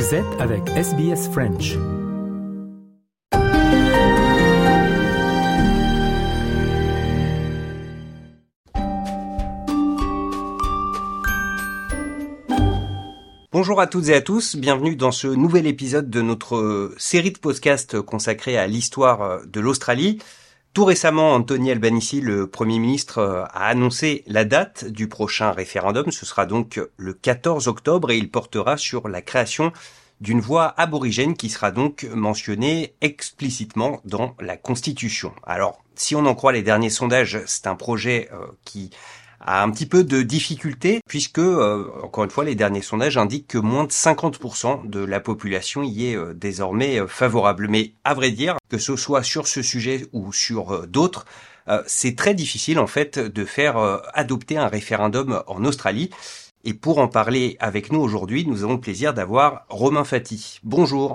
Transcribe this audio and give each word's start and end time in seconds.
Vous 0.00 0.14
êtes 0.14 0.40
avec 0.40 0.66
SBS 0.70 1.28
French. 1.30 1.76
Bonjour 13.52 13.78
à 13.78 13.86
toutes 13.86 14.08
et 14.08 14.14
à 14.14 14.22
tous, 14.22 14.56
bienvenue 14.56 14.96
dans 14.96 15.12
ce 15.12 15.26
nouvel 15.26 15.66
épisode 15.66 16.08
de 16.08 16.22
notre 16.22 16.94
série 16.96 17.32
de 17.32 17.38
podcasts 17.38 18.00
consacrée 18.00 18.56
à 18.56 18.66
l'histoire 18.66 19.42
de 19.46 19.60
l'Australie. 19.60 20.18
Tout 20.72 20.84
récemment, 20.84 21.34
Anthony 21.34 21.72
Albanese, 21.72 22.22
le 22.22 22.46
Premier 22.46 22.78
ministre, 22.78 23.18
euh, 23.18 23.42
a 23.46 23.66
annoncé 23.66 24.22
la 24.28 24.44
date 24.44 24.84
du 24.84 25.08
prochain 25.08 25.50
référendum. 25.50 26.12
Ce 26.12 26.24
sera 26.24 26.46
donc 26.46 26.80
le 26.96 27.12
14 27.12 27.66
octobre 27.66 28.12
et 28.12 28.16
il 28.16 28.30
portera 28.30 28.76
sur 28.76 29.08
la 29.08 29.20
création 29.20 29.72
d'une 30.20 30.40
voix 30.40 30.72
aborigène 30.76 31.34
qui 31.34 31.48
sera 31.48 31.72
donc 31.72 32.06
mentionnée 32.14 32.94
explicitement 33.00 34.00
dans 34.04 34.36
la 34.38 34.56
Constitution. 34.56 35.32
Alors, 35.42 35.82
si 35.96 36.14
on 36.14 36.24
en 36.26 36.36
croit 36.36 36.52
les 36.52 36.62
derniers 36.62 36.90
sondages, 36.90 37.40
c'est 37.46 37.66
un 37.66 37.74
projet 37.74 38.28
euh, 38.32 38.46
qui 38.64 38.90
a 39.40 39.62
un 39.62 39.70
petit 39.70 39.86
peu 39.86 40.04
de 40.04 40.22
difficulté 40.22 41.00
puisque, 41.08 41.38
euh, 41.38 41.90
encore 42.02 42.24
une 42.24 42.30
fois, 42.30 42.44
les 42.44 42.54
derniers 42.54 42.82
sondages 42.82 43.16
indiquent 43.16 43.48
que 43.48 43.58
moins 43.58 43.84
de 43.84 43.92
50% 43.92 44.88
de 44.88 45.00
la 45.00 45.20
population 45.20 45.82
y 45.82 46.08
est 46.08 46.16
euh, 46.16 46.34
désormais 46.34 47.00
euh, 47.00 47.06
favorable. 47.06 47.68
Mais 47.68 47.92
à 48.04 48.14
vrai 48.14 48.30
dire, 48.30 48.56
que 48.68 48.78
ce 48.78 48.96
soit 48.96 49.22
sur 49.22 49.48
ce 49.48 49.62
sujet 49.62 50.06
ou 50.12 50.32
sur 50.32 50.86
d'autres, 50.86 51.26
c'est 51.86 52.16
très 52.16 52.34
difficile 52.34 52.80
en 52.80 52.88
fait 52.88 53.20
de 53.20 53.44
faire 53.44 53.76
adopter 54.12 54.56
un 54.56 54.66
référendum 54.66 55.44
en 55.46 55.64
Australie. 55.64 56.10
Et 56.64 56.74
pour 56.74 56.98
en 56.98 57.06
parler 57.06 57.56
avec 57.60 57.92
nous 57.92 58.00
aujourd'hui, 58.00 58.44
nous 58.44 58.64
avons 58.64 58.72
le 58.72 58.80
plaisir 58.80 59.14
d'avoir 59.14 59.66
Romain 59.68 60.02
Fati. 60.02 60.58
Bonjour. 60.64 61.14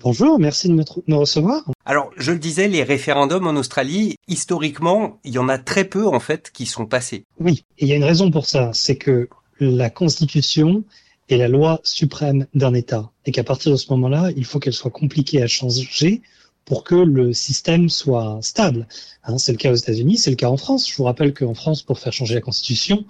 Bonjour, 0.00 0.38
merci 0.38 0.68
de 0.68 0.74
me, 0.74 1.14
recevoir. 1.14 1.64
Alors, 1.86 2.10
je 2.16 2.32
le 2.32 2.38
disais, 2.38 2.68
les 2.68 2.82
référendums 2.82 3.46
en 3.46 3.56
Australie, 3.56 4.16
historiquement, 4.28 5.18
il 5.24 5.32
y 5.32 5.38
en 5.38 5.48
a 5.48 5.58
très 5.58 5.84
peu 5.84 6.06
en 6.06 6.20
fait 6.20 6.50
qui 6.52 6.66
sont 6.66 6.86
passés. 6.86 7.24
Oui, 7.40 7.64
et 7.78 7.86
il 7.86 7.88
y 7.88 7.92
a 7.92 7.96
une 7.96 8.04
raison 8.04 8.30
pour 8.30 8.46
ça, 8.46 8.70
c'est 8.74 8.96
que 8.96 9.28
la 9.58 9.88
Constitution 9.88 10.84
est 11.28 11.38
la 11.38 11.48
loi 11.48 11.80
suprême 11.82 12.46
d'un 12.54 12.74
État, 12.74 13.10
et 13.24 13.32
qu'à 13.32 13.42
partir 13.42 13.72
de 13.72 13.76
ce 13.76 13.90
moment-là, 13.92 14.30
il 14.36 14.44
faut 14.44 14.58
qu'elle 14.58 14.74
soit 14.74 14.90
compliquée 14.90 15.42
à 15.42 15.46
changer 15.46 16.22
pour 16.66 16.84
que 16.84 16.94
le 16.94 17.32
système 17.32 17.88
soit 17.88 18.38
stable. 18.42 18.86
Hein, 19.24 19.38
c'est 19.38 19.52
le 19.52 19.58
cas 19.58 19.72
aux 19.72 19.76
États-Unis, 19.76 20.18
c'est 20.18 20.30
le 20.30 20.36
cas 20.36 20.50
en 20.50 20.56
France. 20.56 20.90
Je 20.90 20.96
vous 20.96 21.04
rappelle 21.04 21.32
qu'en 21.32 21.54
France, 21.54 21.82
pour 21.82 21.98
faire 21.98 22.12
changer 22.12 22.34
la 22.34 22.40
Constitution, 22.42 23.06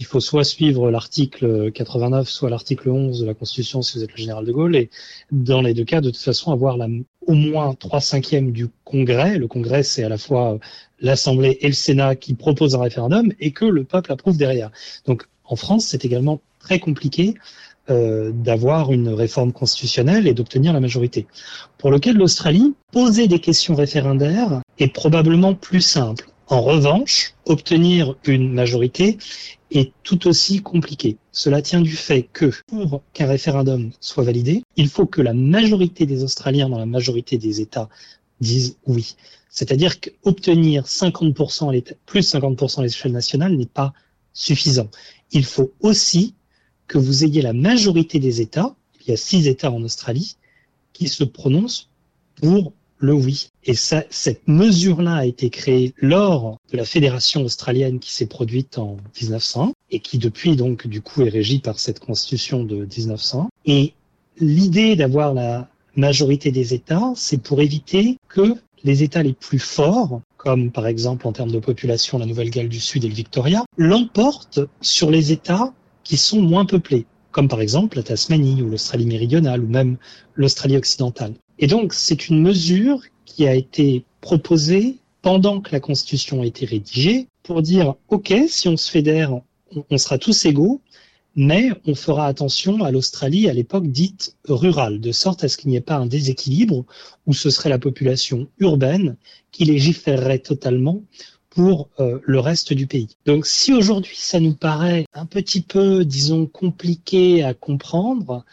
il 0.00 0.06
faut 0.06 0.18
soit 0.18 0.44
suivre 0.44 0.90
l'article 0.90 1.70
89, 1.72 2.28
soit 2.28 2.48
l'article 2.48 2.88
11 2.88 3.20
de 3.20 3.26
la 3.26 3.34
Constitution 3.34 3.82
si 3.82 3.98
vous 3.98 4.04
êtes 4.04 4.10
le 4.10 4.16
général 4.16 4.46
de 4.46 4.50
Gaulle, 4.50 4.74
et 4.74 4.88
dans 5.30 5.60
les 5.60 5.74
deux 5.74 5.84
cas, 5.84 6.00
de 6.00 6.08
toute 6.08 6.22
façon, 6.22 6.52
avoir 6.52 6.78
au 7.26 7.34
moins 7.34 7.74
trois 7.74 8.00
cinquièmes 8.00 8.50
du 8.50 8.68
Congrès. 8.84 9.36
Le 9.36 9.46
Congrès, 9.46 9.82
c'est 9.82 10.02
à 10.02 10.08
la 10.08 10.16
fois 10.16 10.58
l'Assemblée 11.00 11.58
et 11.60 11.66
le 11.66 11.74
Sénat 11.74 12.16
qui 12.16 12.32
proposent 12.32 12.74
un 12.74 12.80
référendum 12.80 13.30
et 13.40 13.52
que 13.52 13.66
le 13.66 13.84
peuple 13.84 14.10
approuve 14.10 14.38
derrière. 14.38 14.70
Donc, 15.06 15.24
en 15.44 15.54
France, 15.54 15.84
c'est 15.84 16.04
également 16.06 16.40
très 16.60 16.78
compliqué 16.78 17.34
euh, 17.90 18.30
d'avoir 18.32 18.92
une 18.92 19.10
réforme 19.10 19.52
constitutionnelle 19.52 20.26
et 20.26 20.32
d'obtenir 20.32 20.72
la 20.72 20.80
majorité. 20.80 21.26
Pour 21.76 21.90
lequel 21.90 22.16
l'Australie, 22.16 22.74
poser 22.90 23.28
des 23.28 23.38
questions 23.38 23.74
référendaires 23.74 24.62
est 24.78 24.92
probablement 24.92 25.54
plus 25.54 25.82
simple. 25.82 26.26
En 26.46 26.62
revanche, 26.62 27.34
obtenir 27.46 28.16
une 28.24 28.52
majorité 28.52 29.18
est 29.70 29.92
tout 30.02 30.26
aussi 30.26 30.62
compliqué. 30.62 31.16
Cela 31.32 31.62
tient 31.62 31.80
du 31.80 31.96
fait 31.96 32.24
que 32.32 32.52
pour 32.66 33.02
qu'un 33.12 33.26
référendum 33.26 33.90
soit 34.00 34.24
validé, 34.24 34.62
il 34.76 34.88
faut 34.88 35.06
que 35.06 35.22
la 35.22 35.34
majorité 35.34 36.06
des 36.06 36.24
Australiens 36.24 36.68
dans 36.68 36.78
la 36.78 36.86
majorité 36.86 37.38
des 37.38 37.60
États 37.60 37.88
disent 38.40 38.76
oui. 38.86 39.16
C'est-à-dire 39.50 40.00
qu'obtenir 40.00 40.84
50% 40.84 41.94
plus 42.06 42.34
50% 42.34 42.80
à 42.80 42.82
l'échelle 42.82 43.12
nationale 43.12 43.56
n'est 43.56 43.66
pas 43.66 43.92
suffisant. 44.32 44.88
Il 45.32 45.44
faut 45.44 45.72
aussi 45.80 46.34
que 46.86 46.98
vous 46.98 47.24
ayez 47.24 47.42
la 47.42 47.52
majorité 47.52 48.18
des 48.18 48.40
États, 48.40 48.74
il 49.00 49.10
y 49.10 49.12
a 49.12 49.16
six 49.16 49.46
États 49.46 49.70
en 49.70 49.82
Australie, 49.82 50.36
qui 50.92 51.08
se 51.08 51.24
prononcent 51.24 51.88
pour 52.36 52.72
le 53.00 53.14
oui. 53.14 53.48
Et 53.64 53.74
cette 53.74 54.46
mesure-là 54.46 55.16
a 55.16 55.24
été 55.24 55.50
créée 55.50 55.94
lors 55.98 56.58
de 56.70 56.76
la 56.76 56.84
fédération 56.84 57.42
australienne 57.42 57.98
qui 57.98 58.12
s'est 58.12 58.26
produite 58.26 58.78
en 58.78 58.98
1900 59.20 59.72
et 59.90 60.00
qui 60.00 60.18
depuis 60.18 60.54
donc 60.54 60.86
du 60.86 61.00
coup 61.00 61.22
est 61.22 61.30
régie 61.30 61.58
par 61.58 61.78
cette 61.78 61.98
constitution 61.98 62.62
de 62.62 62.86
1900. 62.96 63.48
Et 63.66 63.94
l'idée 64.38 64.96
d'avoir 64.96 65.34
la 65.34 65.68
majorité 65.96 66.52
des 66.52 66.74
États, 66.74 67.12
c'est 67.16 67.42
pour 67.42 67.60
éviter 67.60 68.18
que 68.28 68.54
les 68.84 69.02
États 69.02 69.22
les 69.22 69.32
plus 69.32 69.58
forts, 69.58 70.20
comme 70.36 70.70
par 70.70 70.86
exemple 70.86 71.26
en 71.26 71.32
termes 71.32 71.50
de 71.50 71.58
population 71.58 72.18
la 72.18 72.26
Nouvelle-Galles 72.26 72.68
du 72.68 72.80
Sud 72.80 73.04
et 73.04 73.08
le 73.08 73.14
Victoria, 73.14 73.64
l'emportent 73.76 74.60
sur 74.80 75.10
les 75.10 75.32
États 75.32 75.72
qui 76.04 76.16
sont 76.16 76.40
moins 76.40 76.64
peuplés, 76.64 77.06
comme 77.30 77.48
par 77.48 77.60
exemple 77.60 77.96
la 77.96 78.02
Tasmanie 78.02 78.62
ou 78.62 78.70
l'Australie 78.70 79.06
méridionale 79.06 79.62
ou 79.62 79.68
même 79.68 79.96
l'Australie 80.34 80.76
occidentale. 80.76 81.34
Et 81.60 81.66
donc, 81.66 81.92
c'est 81.92 82.28
une 82.28 82.40
mesure 82.40 83.02
qui 83.26 83.46
a 83.46 83.54
été 83.54 84.04
proposée 84.22 84.96
pendant 85.20 85.60
que 85.60 85.72
la 85.72 85.80
Constitution 85.80 86.40
a 86.40 86.46
été 86.46 86.64
rédigée 86.64 87.28
pour 87.42 87.60
dire, 87.60 87.94
OK, 88.08 88.32
si 88.48 88.68
on 88.68 88.78
se 88.78 88.90
fédère, 88.90 89.38
on 89.90 89.98
sera 89.98 90.16
tous 90.16 90.46
égaux, 90.46 90.80
mais 91.36 91.70
on 91.86 91.94
fera 91.94 92.26
attention 92.26 92.82
à 92.82 92.90
l'Australie 92.90 93.48
à 93.48 93.52
l'époque 93.52 93.86
dite 93.86 94.36
rurale, 94.48 95.00
de 95.00 95.12
sorte 95.12 95.44
à 95.44 95.48
ce 95.48 95.58
qu'il 95.58 95.70
n'y 95.70 95.76
ait 95.76 95.82
pas 95.82 95.96
un 95.96 96.06
déséquilibre 96.06 96.84
où 97.26 97.34
ce 97.34 97.50
serait 97.50 97.68
la 97.68 97.78
population 97.78 98.48
urbaine 98.58 99.16
qui 99.52 99.66
légiférerait 99.66 100.40
totalement 100.40 101.02
pour 101.50 101.88
euh, 101.98 102.20
le 102.24 102.40
reste 102.40 102.72
du 102.72 102.86
pays. 102.86 103.08
Donc 103.26 103.44
si 103.44 103.74
aujourd'hui 103.74 104.16
ça 104.16 104.40
nous 104.40 104.54
paraît 104.54 105.04
un 105.12 105.26
petit 105.26 105.60
peu, 105.60 106.04
disons, 106.04 106.46
compliqué 106.46 107.42
à 107.42 107.54
comprendre, 107.54 108.44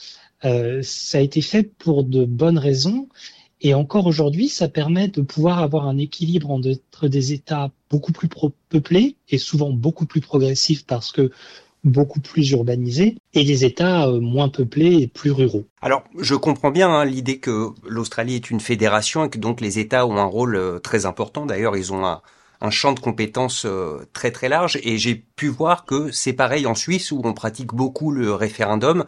euh, 0.45 0.81
ça 0.83 1.17
a 1.17 1.21
été 1.21 1.41
fait 1.41 1.63
pour 1.63 2.03
de 2.03 2.25
bonnes 2.25 2.57
raisons. 2.57 3.07
Et 3.59 3.73
encore 3.73 4.05
aujourd'hui, 4.05 4.49
ça 4.49 4.67
permet 4.67 5.07
de 5.07 5.21
pouvoir 5.21 5.59
avoir 5.59 5.87
un 5.87 5.97
équilibre 5.97 6.51
entre 6.51 7.07
des 7.07 7.33
États 7.33 7.71
beaucoup 7.89 8.11
plus 8.11 8.29
peuplés 8.69 9.15
et 9.29 9.39
souvent 9.39 9.71
beaucoup 9.71 10.05
plus 10.05 10.21
progressifs 10.21 10.85
parce 10.85 11.11
que 11.11 11.31
beaucoup 11.83 12.19
plus 12.19 12.51
urbanisés 12.51 13.17
et 13.33 13.45
des 13.45 13.65
États 13.65 14.07
euh, 14.07 14.19
moins 14.19 14.49
peuplés 14.49 15.01
et 15.01 15.07
plus 15.07 15.31
ruraux. 15.31 15.65
Alors, 15.81 16.03
je 16.19 16.35
comprends 16.35 16.69
bien 16.69 16.89
hein, 16.89 17.05
l'idée 17.05 17.39
que 17.39 17.69
l'Australie 17.87 18.35
est 18.35 18.51
une 18.51 18.59
fédération 18.59 19.25
et 19.25 19.29
que 19.29 19.37
donc 19.39 19.61
les 19.61 19.79
États 19.79 20.05
ont 20.05 20.17
un 20.17 20.25
rôle 20.25 20.55
euh, 20.55 20.79
très 20.79 21.05
important. 21.05 21.45
D'ailleurs, 21.45 21.77
ils 21.77 21.93
ont 21.93 22.05
un, 22.05 22.21
un 22.61 22.69
champ 22.69 22.93
de 22.93 22.99
compétences 22.99 23.65
très 24.13 24.31
très 24.31 24.49
large 24.49 24.79
et 24.83 24.97
j'ai 24.97 25.15
pu 25.15 25.47
voir 25.47 25.85
que 25.85 26.11
c'est 26.11 26.33
pareil 26.33 26.67
en 26.67 26.75
Suisse 26.75 27.11
où 27.11 27.21
on 27.23 27.33
pratique 27.33 27.73
beaucoup 27.73 28.11
le 28.11 28.33
référendum. 28.33 29.05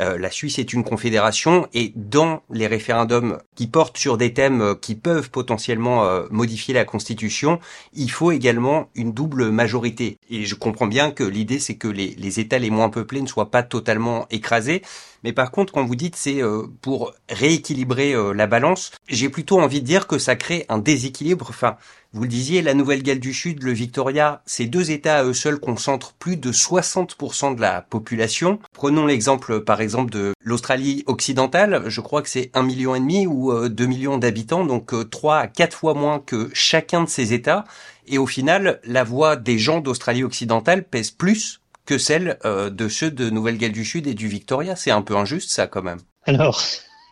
Euh, 0.00 0.18
la 0.18 0.30
Suisse 0.30 0.58
est 0.58 0.72
une 0.72 0.84
confédération 0.84 1.66
et 1.74 1.92
dans 1.96 2.42
les 2.50 2.66
référendums 2.66 3.38
qui 3.54 3.66
portent 3.66 3.98
sur 3.98 4.16
des 4.16 4.32
thèmes 4.32 4.60
euh, 4.60 4.74
qui 4.74 4.94
peuvent 4.94 5.30
potentiellement 5.30 6.04
euh, 6.04 6.26
modifier 6.30 6.74
la 6.74 6.84
Constitution, 6.84 7.58
il 7.94 8.10
faut 8.10 8.30
également 8.30 8.90
une 8.94 9.12
double 9.12 9.50
majorité. 9.50 10.18
Et 10.30 10.44
je 10.44 10.54
comprends 10.54 10.86
bien 10.86 11.10
que 11.10 11.24
l'idée 11.24 11.58
c'est 11.58 11.76
que 11.76 11.88
les, 11.88 12.14
les, 12.16 12.40
États 12.40 12.58
les 12.58 12.70
moins 12.70 12.90
peuplés 12.90 13.22
ne 13.22 13.26
soient 13.26 13.50
pas 13.50 13.62
totalement 13.62 14.26
écrasés. 14.30 14.82
Mais 15.28 15.34
par 15.34 15.50
contre, 15.50 15.74
quand 15.74 15.84
vous 15.84 15.94
dites 15.94 16.16
c'est 16.16 16.40
pour 16.80 17.12
rééquilibrer 17.28 18.14
la 18.32 18.46
balance, 18.46 18.92
j'ai 19.08 19.28
plutôt 19.28 19.60
envie 19.60 19.82
de 19.82 19.86
dire 19.86 20.06
que 20.06 20.16
ça 20.16 20.36
crée 20.36 20.64
un 20.70 20.78
déséquilibre. 20.78 21.48
Enfin, 21.50 21.76
vous 22.14 22.22
le 22.22 22.28
disiez, 22.28 22.62
la 22.62 22.72
Nouvelle-Galles 22.72 23.20
du 23.20 23.34
Sud, 23.34 23.62
le 23.62 23.72
Victoria, 23.72 24.40
ces 24.46 24.64
deux 24.64 24.90
États 24.90 25.18
à 25.18 25.24
eux 25.24 25.34
seuls 25.34 25.60
concentrent 25.60 26.14
plus 26.14 26.38
de 26.38 26.50
60% 26.50 27.54
de 27.54 27.60
la 27.60 27.82
population. 27.82 28.60
Prenons 28.72 29.04
l'exemple, 29.04 29.60
par 29.60 29.82
exemple, 29.82 30.10
de 30.10 30.32
l'Australie 30.42 31.04
occidentale. 31.06 31.82
Je 31.88 32.00
crois 32.00 32.22
que 32.22 32.30
c'est 32.30 32.50
un 32.54 32.62
million 32.62 32.94
et 32.94 33.00
demi 33.00 33.26
ou 33.26 33.52
2 33.68 33.84
euh, 33.84 33.86
millions 33.86 34.16
d'habitants, 34.16 34.64
donc 34.64 34.94
euh, 34.94 35.04
trois 35.04 35.40
à 35.40 35.48
quatre 35.48 35.76
fois 35.76 35.92
moins 35.92 36.18
que 36.18 36.48
chacun 36.54 37.04
de 37.04 37.10
ces 37.10 37.34
États. 37.34 37.66
Et 38.06 38.16
au 38.16 38.26
final, 38.26 38.80
la 38.84 39.04
voix 39.04 39.36
des 39.36 39.58
gens 39.58 39.80
d'Australie 39.80 40.24
occidentale 40.24 40.84
pèse 40.84 41.10
plus 41.10 41.60
que 41.88 41.96
celle 41.96 42.38
euh, 42.44 42.68
de 42.68 42.86
ceux 42.86 43.10
de 43.10 43.30
Nouvelle-Galles 43.30 43.72
du 43.72 43.86
Sud 43.86 44.06
et 44.06 44.12
du 44.12 44.28
Victoria. 44.28 44.76
C'est 44.76 44.90
un 44.90 45.00
peu 45.00 45.16
injuste, 45.16 45.48
ça, 45.48 45.66
quand 45.66 45.82
même. 45.82 46.00
Alors, 46.24 46.62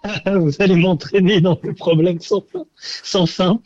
vous 0.26 0.52
allez 0.58 0.76
m'entraîner 0.76 1.40
dans 1.40 1.58
le 1.62 1.72
problème 1.72 2.18
sans 2.20 3.26
fin. 3.26 3.60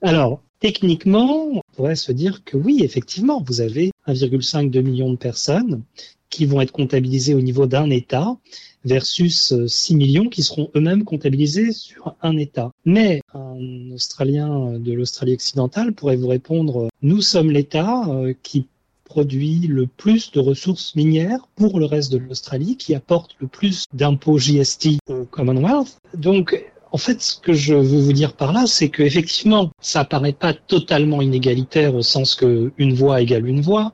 Alors, 0.00 0.40
Techniquement, 0.60 1.48
on 1.52 1.60
pourrait 1.76 1.94
se 1.94 2.10
dire 2.10 2.42
que 2.42 2.56
oui, 2.56 2.80
effectivement, 2.82 3.44
vous 3.46 3.60
avez 3.60 3.90
1,5-2 4.06 4.80
millions 4.80 5.10
de 5.10 5.18
personnes 5.18 5.82
qui 6.30 6.46
vont 6.46 6.62
être 6.62 6.72
comptabilisées 6.72 7.34
au 7.34 7.42
niveau 7.42 7.66
d'un 7.66 7.90
État 7.90 8.38
versus 8.86 9.52
6 9.66 9.94
millions 9.94 10.30
qui 10.30 10.42
seront 10.42 10.70
eux-mêmes 10.74 11.04
comptabilisés 11.04 11.72
sur 11.72 12.16
un 12.22 12.38
État. 12.38 12.70
Mais 12.86 13.20
un 13.34 13.90
Australien 13.92 14.78
de 14.78 14.92
l'Australie 14.94 15.34
occidentale 15.34 15.92
pourrait 15.92 16.16
vous 16.16 16.28
répondre, 16.28 16.88
nous 17.02 17.20
sommes 17.20 17.50
l'État 17.50 18.04
euh, 18.08 18.32
qui 18.42 18.66
produit 19.14 19.68
le 19.68 19.86
plus 19.86 20.32
de 20.32 20.40
ressources 20.40 20.96
minières 20.96 21.46
pour 21.54 21.78
le 21.78 21.86
reste 21.86 22.10
de 22.10 22.18
l'Australie, 22.18 22.76
qui 22.76 22.96
apporte 22.96 23.36
le 23.38 23.46
plus 23.46 23.84
d'impôts 23.92 24.38
GST 24.38 24.98
au 25.08 25.24
Commonwealth. 25.24 25.98
Donc, 26.14 26.64
en 26.90 26.96
fait, 26.98 27.22
ce 27.22 27.38
que 27.38 27.52
je 27.52 27.74
veux 27.74 28.00
vous 28.00 28.12
dire 28.12 28.32
par 28.32 28.52
là, 28.52 28.64
c'est 28.66 28.88
qu'effectivement, 28.88 29.70
ça 29.80 30.04
paraît 30.04 30.32
pas 30.32 30.52
totalement 30.52 31.22
inégalitaire 31.22 31.94
au 31.94 32.02
sens 32.02 32.34
que 32.34 32.72
une 32.76 32.92
voix 32.92 33.22
égale 33.22 33.46
une 33.46 33.60
voix, 33.60 33.92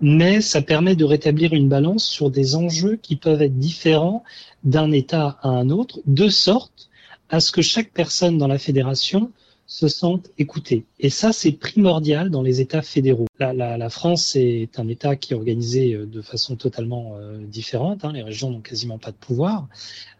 mais 0.00 0.40
ça 0.40 0.62
permet 0.62 0.96
de 0.96 1.04
rétablir 1.04 1.52
une 1.52 1.68
balance 1.68 2.06
sur 2.06 2.30
des 2.30 2.56
enjeux 2.56 2.96
qui 2.96 3.16
peuvent 3.16 3.42
être 3.42 3.58
différents 3.58 4.24
d'un 4.62 4.92
État 4.92 5.36
à 5.42 5.50
un 5.50 5.68
autre, 5.68 6.00
de 6.06 6.30
sorte 6.30 6.88
à 7.28 7.40
ce 7.40 7.52
que 7.52 7.60
chaque 7.60 7.92
personne 7.92 8.38
dans 8.38 8.48
la 8.48 8.58
fédération 8.58 9.30
se 9.66 9.88
sentent 9.88 10.30
écoutés. 10.38 10.84
Et 11.00 11.10
ça, 11.10 11.32
c'est 11.32 11.52
primordial 11.52 12.30
dans 12.30 12.42
les 12.42 12.60
États 12.60 12.82
fédéraux. 12.82 13.26
La, 13.38 13.52
la, 13.52 13.78
la, 13.78 13.90
France 13.90 14.36
est 14.36 14.78
un 14.78 14.88
État 14.88 15.16
qui 15.16 15.32
est 15.32 15.36
organisé 15.36 15.94
euh, 15.94 16.06
de 16.06 16.20
façon 16.20 16.56
totalement 16.56 17.16
euh, 17.16 17.38
différente. 17.38 18.04
Hein. 18.04 18.12
Les 18.12 18.22
régions 18.22 18.50
n'ont 18.50 18.60
quasiment 18.60 18.98
pas 18.98 19.10
de 19.10 19.16
pouvoir. 19.16 19.68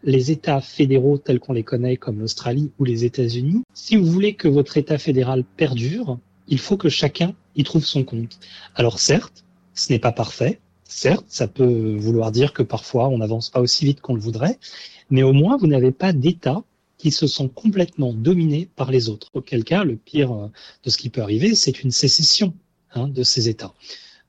Les 0.03 0.31
États 0.31 0.61
fédéraux 0.61 1.17
tels 1.17 1.39
qu'on 1.39 1.53
les 1.53 1.63
connaît, 1.63 1.97
comme 1.97 2.19
l'Australie 2.19 2.71
ou 2.79 2.85
les 2.85 3.05
États-Unis, 3.05 3.61
si 3.73 3.95
vous 3.95 4.05
voulez 4.05 4.33
que 4.33 4.47
votre 4.47 4.77
État 4.77 4.97
fédéral 4.97 5.43
perdure, 5.43 6.17
il 6.47 6.59
faut 6.59 6.77
que 6.77 6.89
chacun 6.89 7.33
y 7.55 7.63
trouve 7.63 7.85
son 7.85 8.03
compte. 8.03 8.39
Alors 8.75 8.99
certes, 8.99 9.43
ce 9.73 9.91
n'est 9.91 9.99
pas 9.99 10.11
parfait. 10.11 10.59
Certes, 10.83 11.25
ça 11.27 11.47
peut 11.47 11.95
vouloir 11.95 12.31
dire 12.31 12.53
que 12.53 12.63
parfois 12.63 13.09
on 13.09 13.17
n'avance 13.17 13.49
pas 13.49 13.59
aussi 13.59 13.85
vite 13.85 14.01
qu'on 14.01 14.13
le 14.13 14.21
voudrait, 14.21 14.59
mais 15.09 15.23
au 15.23 15.33
moins 15.33 15.57
vous 15.57 15.67
n'avez 15.67 15.91
pas 15.91 16.13
d'État 16.13 16.63
qui 17.05 17.11
se 17.11 17.27
sont 17.27 17.49
complètement 17.49 18.13
dominés 18.13 18.67
par 18.75 18.89
les 18.89 19.09
autres. 19.09 19.29
Auquel 19.35 19.63
cas, 19.63 19.83
le 19.83 19.95
pire 19.95 20.31
euh, 20.33 20.47
de 20.83 20.89
ce 20.89 20.97
qui 20.97 21.11
peut 21.11 21.21
arriver, 21.21 21.53
c'est 21.53 21.83
une 21.83 21.91
sécession 21.91 22.55
hein, 22.95 23.07
de 23.07 23.21
ces 23.21 23.47
États. 23.47 23.75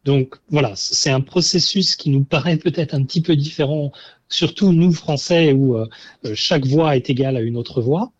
Donc 0.04 0.34
voilà, 0.50 0.74
c'est 0.76 1.08
un 1.08 1.22
processus 1.22 1.96
qui 1.96 2.10
nous 2.10 2.22
paraît 2.22 2.58
peut-être 2.58 2.92
un 2.92 3.02
petit 3.02 3.22
peu 3.22 3.34
différent, 3.34 3.92
surtout 4.28 4.74
nous 4.74 4.92
Français, 4.92 5.54
où 5.54 5.74
euh, 5.74 5.86
chaque 6.34 6.66
voix 6.66 6.96
est 6.96 7.08
égale 7.08 7.38
à 7.38 7.40
une 7.40 7.56
autre 7.56 7.80
voix, 7.80 8.12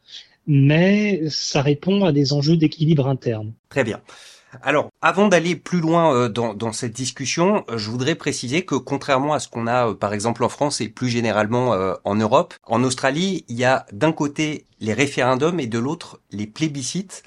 mais 0.46 1.28
ça 1.28 1.60
répond 1.60 2.06
à 2.06 2.12
des 2.12 2.32
enjeux 2.32 2.56
d'équilibre 2.56 3.08
interne. 3.08 3.52
Très 3.68 3.84
bien. 3.84 4.00
Alors, 4.62 4.90
avant 5.02 5.28
d'aller 5.28 5.56
plus 5.56 5.80
loin 5.80 6.14
euh, 6.14 6.28
dans, 6.28 6.72
cette 6.72 6.92
discussion, 6.92 7.64
euh, 7.68 7.78
je 7.78 7.90
voudrais 7.90 8.14
préciser 8.14 8.64
que 8.64 8.74
contrairement 8.74 9.34
à 9.34 9.40
ce 9.40 9.48
qu'on 9.48 9.66
a 9.66 9.88
euh, 9.88 9.94
par 9.94 10.12
exemple 10.12 10.44
en 10.44 10.48
France 10.48 10.80
et 10.80 10.88
plus 10.88 11.08
généralement 11.08 11.76
en 12.04 12.14
Europe, 12.14 12.54
en 12.64 12.82
Australie, 12.84 13.44
il 13.48 13.56
y 13.56 13.64
a 13.64 13.86
d'un 13.92 14.12
côté 14.12 14.64
les 14.80 14.92
référendums 14.92 15.60
et 15.60 15.66
de 15.66 15.78
l'autre 15.78 16.20
les 16.30 16.46
plébiscites. 16.46 17.22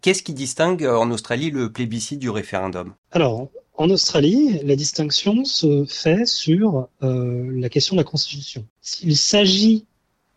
Qu'est-ce 0.00 0.22
qui 0.22 0.34
distingue 0.34 0.84
en 0.84 1.10
Australie 1.10 1.50
le 1.50 1.72
plébiscite 1.72 2.18
du 2.18 2.30
référendum? 2.30 2.94
Alors, 3.12 3.48
en 3.76 3.90
Australie, 3.90 4.60
la 4.62 4.76
distinction 4.76 5.44
se 5.44 5.84
fait 5.86 6.26
sur 6.26 6.88
la 7.00 7.68
question 7.68 7.96
de 7.96 8.00
la 8.00 8.04
Constitution. 8.04 8.66
S'il 8.80 9.16
s'agit 9.16 9.84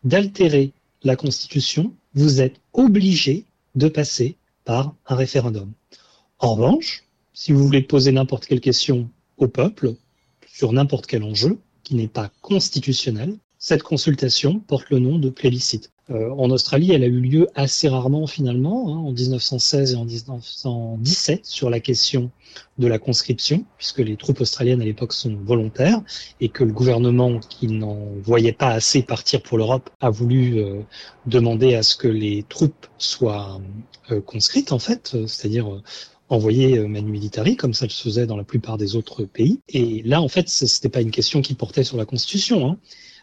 d'altérer 0.04 0.72
la 1.02 1.16
Constitution, 1.16 1.92
vous 2.14 2.40
êtes 2.40 2.56
obligé 2.72 3.44
de 3.74 3.88
passer 3.88 4.36
par 4.64 4.94
un 5.06 5.14
référendum. 5.14 5.72
En 6.40 6.54
revanche, 6.54 7.02
si 7.32 7.50
vous 7.50 7.64
voulez 7.66 7.82
poser 7.82 8.12
n'importe 8.12 8.46
quelle 8.46 8.60
question 8.60 9.10
au 9.38 9.48
peuple 9.48 9.94
sur 10.46 10.72
n'importe 10.72 11.06
quel 11.06 11.24
enjeu 11.24 11.58
qui 11.82 11.96
n'est 11.96 12.06
pas 12.06 12.30
constitutionnel, 12.42 13.36
cette 13.58 13.82
consultation 13.82 14.60
porte 14.60 14.88
le 14.90 15.00
nom 15.00 15.18
de 15.18 15.30
plébiscite. 15.30 15.90
Euh, 16.10 16.30
en 16.30 16.50
Australie, 16.50 16.92
elle 16.92 17.02
a 17.02 17.08
eu 17.08 17.20
lieu 17.20 17.48
assez 17.56 17.88
rarement 17.88 18.28
finalement, 18.28 18.88
hein, 18.88 18.98
en 18.98 19.10
1916 19.10 19.92
et 19.92 19.96
en 19.96 20.04
1917, 20.04 21.44
sur 21.44 21.70
la 21.70 21.80
question 21.80 22.30
de 22.78 22.86
la 22.86 23.00
conscription, 23.00 23.64
puisque 23.76 23.98
les 23.98 24.16
troupes 24.16 24.40
australiennes 24.40 24.80
à 24.80 24.84
l'époque 24.84 25.12
sont 25.12 25.34
volontaires 25.34 26.00
et 26.40 26.50
que 26.50 26.62
le 26.62 26.72
gouvernement, 26.72 27.40
qui 27.40 27.66
n'en 27.66 27.98
voyait 28.22 28.52
pas 28.52 28.70
assez 28.70 29.02
partir 29.02 29.42
pour 29.42 29.58
l'Europe, 29.58 29.90
a 30.00 30.08
voulu 30.08 30.60
euh, 30.60 30.82
demander 31.26 31.74
à 31.74 31.82
ce 31.82 31.96
que 31.96 32.08
les 32.08 32.44
troupes 32.48 32.86
soient 32.96 33.60
euh, 34.12 34.20
conscrites 34.20 34.70
en 34.70 34.78
fait, 34.78 35.16
c'est-à-dire 35.26 35.82
envoyer 36.28 36.78
euh, 36.78 36.88
Manu 36.88 37.10
Militari, 37.10 37.56
comme 37.56 37.74
ça 37.74 37.86
le 37.86 37.90
faisait 37.90 38.26
dans 38.26 38.36
la 38.36 38.44
plupart 38.44 38.78
des 38.78 38.96
autres 38.96 39.24
pays. 39.24 39.60
Et 39.68 40.02
là, 40.04 40.20
en 40.20 40.28
fait, 40.28 40.48
ce 40.48 40.64
n'était 40.64 40.88
pas 40.88 41.00
une 41.00 41.10
question 41.10 41.42
qui 41.42 41.54
portait 41.54 41.84
sur 41.84 41.96
la 41.96 42.04
Constitution. 42.04 42.68
Hein. 42.68 42.78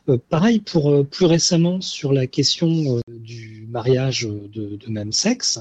Euh, 0.08 0.18
pareil 0.30 0.60
pour 0.60 0.92
euh, 0.92 1.04
plus 1.04 1.26
récemment 1.26 1.82
sur 1.82 2.14
la 2.14 2.28
question 2.28 3.02
du 3.08 3.68
mariage 3.70 4.28
de, 4.28 4.76
de 4.76 4.90
même 4.90 5.12
sexe, 5.12 5.60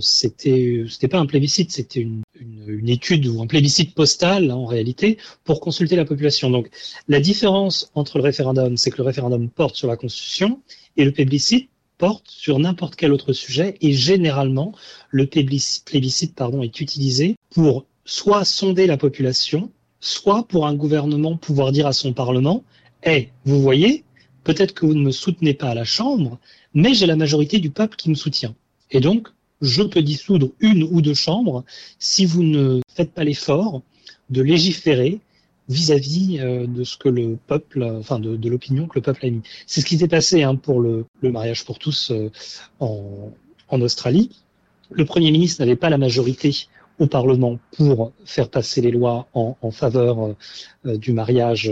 c'était 0.00 0.84
c'était 0.88 1.06
pas 1.06 1.18
un 1.18 1.26
plébiscite, 1.26 1.70
c'était 1.70 2.00
une, 2.00 2.22
une, 2.40 2.64
une, 2.68 2.88
étude 2.88 3.26
ou 3.26 3.40
un 3.40 3.46
plébiscite 3.46 3.94
postal 3.94 4.50
hein, 4.50 4.56
en 4.56 4.66
réalité 4.66 5.16
pour 5.44 5.60
consulter 5.60 5.94
la 5.94 6.04
population. 6.04 6.50
Donc 6.50 6.70
la 7.06 7.20
différence 7.20 7.90
entre 7.94 8.18
le 8.18 8.24
référendum, 8.24 8.76
c'est 8.76 8.90
que 8.90 8.98
le 8.98 9.04
référendum 9.04 9.48
porte 9.48 9.76
sur 9.76 9.88
la 9.88 9.96
Constitution 9.96 10.60
et 10.96 11.04
le 11.04 11.12
plébiscite 11.12 11.70
porte 11.98 12.28
sur 12.28 12.58
n'importe 12.58 12.96
quel 12.96 13.12
autre 13.12 13.32
sujet 13.32 13.76
et 13.80 13.92
généralement 13.92 14.72
le 15.10 15.26
plébiscite 15.26 16.34
pardon, 16.34 16.62
est 16.62 16.80
utilisé 16.80 17.36
pour 17.50 17.84
soit 18.04 18.44
sonder 18.44 18.86
la 18.86 18.96
population, 18.96 19.70
soit 20.00 20.46
pour 20.48 20.66
un 20.66 20.74
gouvernement 20.74 21.36
pouvoir 21.36 21.72
dire 21.72 21.86
à 21.86 21.92
son 21.92 22.12
Parlement 22.12 22.64
Eh, 23.04 23.28
vous 23.44 23.60
voyez, 23.60 24.04
peut-être 24.44 24.72
que 24.72 24.86
vous 24.86 24.94
ne 24.94 25.02
me 25.02 25.10
soutenez 25.10 25.54
pas 25.54 25.70
à 25.70 25.74
la 25.74 25.84
Chambre, 25.84 26.38
mais 26.72 26.94
j'ai 26.94 27.06
la 27.06 27.16
majorité 27.16 27.58
du 27.58 27.70
peuple 27.70 27.96
qui 27.96 28.08
me 28.08 28.14
soutient. 28.14 28.54
Et 28.90 29.00
donc, 29.00 29.28
je 29.60 29.82
peux 29.82 30.02
dissoudre 30.02 30.50
une 30.60 30.84
ou 30.84 31.02
deux 31.02 31.14
chambres 31.14 31.64
si 31.98 32.24
vous 32.24 32.44
ne 32.44 32.80
faites 32.94 33.12
pas 33.12 33.24
l'effort 33.24 33.82
de 34.30 34.42
légiférer 34.42 35.20
vis-à-vis 35.68 36.38
euh, 36.40 36.66
de 36.66 36.84
ce 36.84 36.96
que 36.96 37.08
le 37.08 37.36
peuple, 37.46 37.82
enfin 37.82 38.18
de, 38.18 38.48
l'opinion 38.48 38.86
que 38.86 38.96
le 38.96 39.02
peuple 39.02 39.26
a 39.26 39.30
mis. 39.30 39.42
C'est 39.66 39.80
ce 39.80 39.86
qui 39.86 39.98
s'est 39.98 40.08
passé 40.08 40.42
hein, 40.42 40.54
pour 40.56 40.80
le, 40.80 41.06
mariage 41.22 41.64
pour 41.64 41.78
tous 41.78 42.10
euh, 42.10 42.30
en, 42.80 43.80
Australie. 43.80 44.30
Le 44.90 45.04
Premier 45.04 45.30
ministre 45.30 45.60
n'avait 45.62 45.76
pas 45.76 45.90
la 45.90 45.98
majorité 45.98 46.54
au 46.98 47.06
Parlement 47.06 47.58
pour 47.76 48.12
faire 48.24 48.48
passer 48.48 48.80
les 48.80 48.90
lois 48.90 49.28
en, 49.34 49.56
en 49.60 49.70
faveur 49.70 50.34
euh, 50.86 50.96
du 50.96 51.12
mariage 51.12 51.70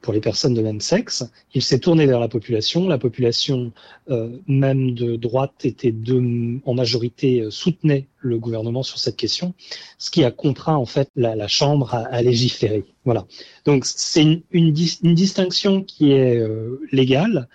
pour 0.00 0.12
les 0.12 0.20
personnes 0.20 0.54
de 0.54 0.62
même 0.62 0.80
sexe. 0.80 1.24
Il 1.54 1.62
s'est 1.62 1.78
tourné 1.78 2.06
vers 2.06 2.20
la 2.20 2.28
population. 2.28 2.88
La 2.88 2.98
population, 2.98 3.72
euh, 4.10 4.38
même 4.46 4.92
de 4.94 5.16
droite, 5.16 5.64
était 5.64 5.92
de, 5.92 6.58
en 6.64 6.74
majorité 6.74 7.40
euh, 7.40 7.50
soutenait 7.50 8.06
le 8.20 8.38
gouvernement 8.38 8.82
sur 8.82 8.98
cette 8.98 9.16
question, 9.16 9.54
ce 9.98 10.10
qui 10.10 10.24
a 10.24 10.30
contraint 10.30 10.76
en 10.76 10.86
fait 10.86 11.08
la, 11.16 11.36
la 11.36 11.48
Chambre 11.48 11.94
à, 11.94 12.00
à, 12.06 12.22
légiférer. 12.22 12.84
Voilà. 13.04 13.26
Donc 13.64 13.84
c'est 13.84 14.22
une, 14.22 14.42
une, 14.50 14.74
une, 15.02 15.14
distinction 15.14 15.82
qui 15.82 16.12
est 16.12 16.36
euh, 16.36 16.80
légale 16.92 17.48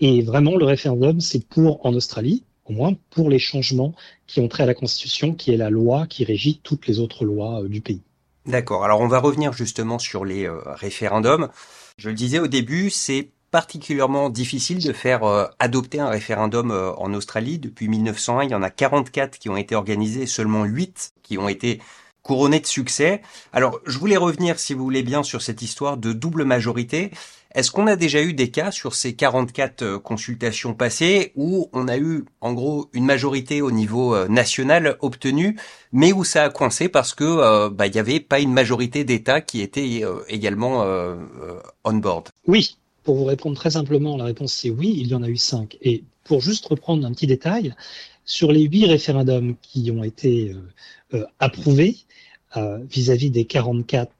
et 0.00 0.22
vraiment 0.22 0.56
le 0.56 0.64
référendum 0.64 1.20
c'est 1.20 1.46
pour 1.46 1.84
en 1.86 1.94
Australie 1.94 2.44
au 2.68 2.72
moins 2.72 2.94
pour 3.10 3.30
les 3.30 3.38
changements 3.38 3.94
qui 4.26 4.40
ont 4.40 4.48
trait 4.48 4.64
à 4.64 4.66
la 4.66 4.74
Constitution, 4.74 5.34
qui 5.34 5.52
est 5.52 5.56
la 5.56 5.70
loi 5.70 6.06
qui 6.06 6.24
régit 6.24 6.60
toutes 6.62 6.86
les 6.86 7.00
autres 7.00 7.24
lois 7.24 7.62
euh, 7.62 7.68
du 7.68 7.80
pays. 7.80 8.02
D'accord. 8.46 8.84
Alors 8.84 9.00
on 9.00 9.08
va 9.08 9.18
revenir 9.18 9.52
justement 9.52 9.98
sur 9.98 10.24
les 10.24 10.46
euh, 10.46 10.58
référendums. 10.66 11.48
Je 11.98 12.08
le 12.08 12.14
disais 12.14 12.38
au 12.38 12.46
début, 12.46 12.90
c'est 12.90 13.28
particulièrement 13.50 14.30
difficile 14.30 14.84
de 14.84 14.92
faire 14.92 15.24
euh, 15.24 15.46
adopter 15.58 15.98
un 15.98 16.08
référendum 16.08 16.70
euh, 16.70 16.92
en 16.92 17.12
Australie. 17.12 17.58
Depuis 17.58 17.88
1901, 17.88 18.44
il 18.44 18.50
y 18.50 18.54
en 18.54 18.62
a 18.62 18.70
44 18.70 19.36
qui 19.36 19.48
ont 19.48 19.56
été 19.56 19.74
organisés, 19.74 20.26
seulement 20.26 20.62
8 20.62 21.14
qui 21.24 21.38
ont 21.38 21.48
été 21.48 21.80
couronnés 22.22 22.60
de 22.60 22.66
succès. 22.66 23.20
Alors, 23.52 23.80
je 23.84 23.98
voulais 23.98 24.16
revenir, 24.16 24.60
si 24.60 24.74
vous 24.74 24.84
voulez 24.84 25.02
bien, 25.02 25.24
sur 25.24 25.42
cette 25.42 25.60
histoire 25.60 25.96
de 25.96 26.12
double 26.12 26.44
majorité. 26.44 27.10
Est-ce 27.54 27.70
qu'on 27.70 27.86
a 27.86 27.96
déjà 27.96 28.22
eu 28.22 28.34
des 28.34 28.50
cas 28.50 28.70
sur 28.70 28.94
ces 28.94 29.14
44 29.14 29.82
euh, 29.82 29.98
consultations 29.98 30.74
passées 30.74 31.32
où 31.34 31.70
on 31.72 31.88
a 31.88 31.96
eu 31.96 32.26
en 32.42 32.52
gros 32.52 32.90
une 32.92 33.06
majorité 33.06 33.62
au 33.62 33.70
niveau 33.70 34.14
euh, 34.14 34.28
national 34.28 34.98
obtenue, 35.00 35.56
mais 35.90 36.12
où 36.12 36.24
ça 36.24 36.44
a 36.44 36.50
coincé 36.50 36.90
parce 36.90 37.14
que 37.14 37.24
euh, 37.24 37.70
bah, 37.70 37.86
il 37.86 37.92
n'y 37.94 37.98
avait 37.98 38.20
pas 38.20 38.40
une 38.40 38.52
majorité 38.52 39.02
d'États 39.04 39.40
qui 39.40 39.62
étaient 39.62 40.02
également 40.28 40.84
on 41.84 41.94
board? 41.94 42.28
Oui, 42.46 42.76
pour 43.02 43.16
vous 43.16 43.24
répondre 43.24 43.56
très 43.56 43.70
simplement, 43.70 44.16
la 44.18 44.24
réponse 44.24 44.52
c'est 44.52 44.70
oui, 44.70 44.94
il 44.98 45.08
y 45.08 45.14
en 45.14 45.22
a 45.22 45.28
eu 45.28 45.38
cinq. 45.38 45.78
Et 45.80 46.04
pour 46.24 46.42
juste 46.42 46.66
reprendre 46.66 47.06
un 47.06 47.12
petit 47.12 47.26
détail, 47.26 47.74
sur 48.26 48.52
les 48.52 48.64
huit 48.64 48.84
référendums 48.84 49.56
qui 49.62 49.90
ont 49.90 50.04
été 50.04 50.54
approuvés 51.38 51.96
vis-à-vis 52.54 53.28
-vis 53.28 53.32
des 53.32 53.46
44 53.46 54.10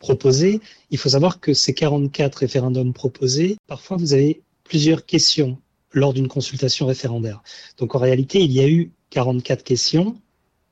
proposés, 0.00 0.60
il 0.90 0.98
faut 0.98 1.10
savoir 1.10 1.38
que 1.38 1.54
ces 1.54 1.72
44 1.72 2.34
référendums 2.34 2.92
proposés, 2.92 3.56
parfois 3.68 3.96
vous 3.96 4.12
avez 4.12 4.42
plusieurs 4.64 5.06
questions 5.06 5.58
lors 5.92 6.12
d'une 6.12 6.26
consultation 6.26 6.86
référendaire. 6.86 7.42
Donc 7.78 7.94
en 7.94 7.98
réalité, 7.98 8.40
il 8.40 8.50
y 8.50 8.60
a 8.60 8.68
eu 8.68 8.90
44 9.10 9.62
questions 9.62 10.16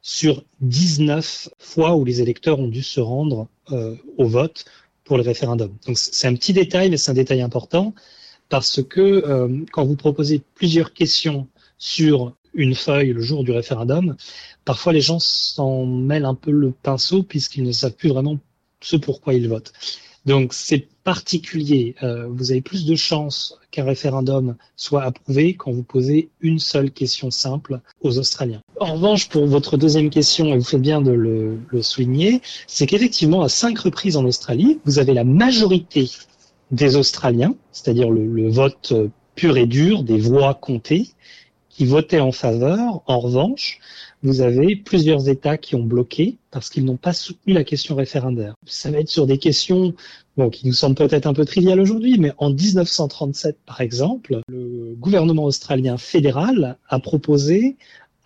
sur 0.01 0.45
19 0.61 1.51
fois 1.59 1.97
où 1.97 2.05
les 2.05 2.23
électeurs 2.23 2.59
ont 2.59 2.69
dû 2.69 2.83
se 2.83 3.01
rendre 3.01 3.49
euh, 3.73 3.95
au 4.17 4.27
vote 4.27 4.65
pour 5.05 5.17
le 5.17 5.23
référendum. 5.23 5.73
Donc 5.87 5.99
c'est 5.99 6.27
un 6.27 6.35
petit 6.35 6.53
détail, 6.53 6.91
mais 6.91 6.97
c'est 6.97 7.11
un 7.11 7.15
détail 7.15 7.43
important 7.43 7.95
parce 8.49 8.83
que 8.83 9.01
euh, 9.01 9.65
quand 9.73 9.85
vous 9.85 9.97
proposez 9.97 10.41
plusieurs 10.55 10.95
questions 10.95 11.49
sur 11.77 12.33
une 12.55 12.75
feuille 12.75 13.13
le 13.13 13.21
jour 13.21 13.45
du 13.45 13.53
référendum, 13.53 14.17
parfois 14.65 14.93
les 14.93 15.01
gens 15.01 15.19
s'en 15.19 15.85
mêlent 15.85 16.25
un 16.25 16.35
peu 16.35 16.51
le 16.51 16.71
pinceau 16.71 17.23
puisqu'ils 17.23 17.65
ne 17.65 17.73
savent 17.73 17.95
plus 17.95 18.09
vraiment 18.09 18.39
ce 18.81 18.97
pourquoi 18.97 19.35
ils 19.35 19.49
votent. 19.49 19.73
Donc 20.27 20.53
c'est 20.53 20.89
particulier. 21.05 21.95
Euh, 22.03 22.27
vous 22.29 22.51
avez 22.51 22.61
plus 22.61 22.85
de 22.85 22.95
chances 22.95 23.59
qu'un 23.71 23.85
référendum 23.85 24.57
soit 24.77 25.03
approuvé 25.03 25.55
quand 25.55 25.73
vous 25.73 25.83
posez 25.83 26.29
une 26.41 26.59
seule 26.59 26.91
question 26.91 27.31
simple 27.31 27.81
aux 28.03 28.19
Australiens. 28.19 28.61
En 28.79 28.95
revanche, 28.95 29.29
pour 29.29 29.47
votre 29.47 29.77
deuxième 29.77 30.11
question, 30.11 30.47
et 30.53 30.59
vous 30.59 30.65
faites 30.65 30.83
bien 30.83 31.01
de 31.01 31.13
le, 31.13 31.59
le 31.69 31.83
souligner, 31.83 32.43
c'est 32.67 32.87
qu'effectivement, 32.87 33.43
à 33.43 33.49
cinq 33.49 33.79
reprises 33.79 34.17
en 34.17 34.25
Australie, 34.27 34.81
vous 34.85 34.99
avez 34.99 35.15
la 35.15 35.25
majorité 35.25 36.11
des 36.71 36.97
Australiens, 36.97 37.55
c'est-à-dire 37.73 38.11
le, 38.11 38.27
le 38.27 38.51
vote 38.51 38.93
pur 39.35 39.57
et 39.57 39.67
dur, 39.67 40.03
des 40.03 40.19
voix 40.19 40.53
comptées, 40.53 41.09
qui 41.79 41.85
votaient 41.85 42.19
en 42.19 42.33
faveur. 42.33 43.03
En 43.07 43.21
revanche, 43.21 43.79
vous 44.25 44.41
avez 44.41 44.75
plusieurs 44.75 45.29
États 45.29 45.57
qui 45.57 45.77
ont 45.77 45.85
bloqué 45.85 46.37
parce 46.51 46.71
qu'ils 46.71 46.85
n'ont 46.85 46.97
pas 46.97 47.13
soutenu 47.13 47.53
la 47.53 47.63
question 47.63 47.95
référendaire. 47.95 48.55
Ça 48.67 48.91
va 48.91 48.99
être 48.99 49.09
sur 49.09 49.29
des 49.29 49.39
questions 49.39 49.95
bon, 50.37 50.51
qui 50.51 50.67
nous 50.67 50.73
semblent 50.73 50.97
peut-être 50.97 51.27
un 51.27 51.35
peu 51.35 51.45
triviales 51.45 51.79
aujourd'hui, 51.79 52.19
mais 52.19 52.33
en 52.39 52.51
1937, 52.51 53.59
par 53.65 53.81
exemple, 53.81 54.41
le 54.49 54.97
gouvernement 54.99 55.45
australien 55.45 55.99
fédéral 55.99 56.79
a 56.89 56.99
proposé 56.99 57.77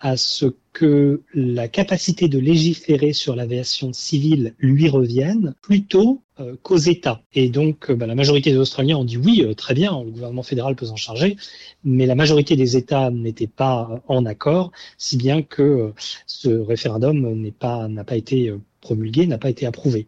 à 0.03 0.17
ce 0.17 0.47
que 0.73 1.21
la 1.33 1.69
capacité 1.69 2.27
de 2.27 2.37
légiférer 2.37 3.13
sur 3.13 3.37
l'aviation 3.37 3.93
civile 3.93 4.53
lui 4.59 4.89
revienne 4.89 5.55
plutôt 5.61 6.21
euh, 6.41 6.57
qu'aux 6.61 6.75
États. 6.77 7.21
Et 7.33 7.47
donc, 7.47 7.89
euh, 7.89 7.95
bah, 7.95 8.05
la 8.05 8.13
majorité 8.13 8.51
des 8.51 8.57
Australiens 8.57 8.97
ont 8.97 9.05
dit 9.05 9.15
oui, 9.15 9.43
euh, 9.45 9.53
très 9.53 9.73
bien, 9.73 10.03
le 10.03 10.11
gouvernement 10.11 10.43
fédéral 10.43 10.75
peut 10.75 10.87
s'en 10.87 10.97
charger, 10.97 11.37
mais 11.85 12.05
la 12.05 12.15
majorité 12.15 12.57
des 12.57 12.75
États 12.75 13.11
n'étaient 13.11 13.47
pas 13.47 14.03
en 14.09 14.25
accord, 14.25 14.73
si 14.97 15.15
bien 15.15 15.41
que 15.41 15.93
ce 16.27 16.49
référendum 16.49 17.41
n'a 17.61 18.03
pas 18.03 18.17
été 18.17 18.53
promulgué, 18.81 19.25
n'a 19.25 19.37
pas 19.37 19.49
été 19.49 19.65
approuvé. 19.65 20.07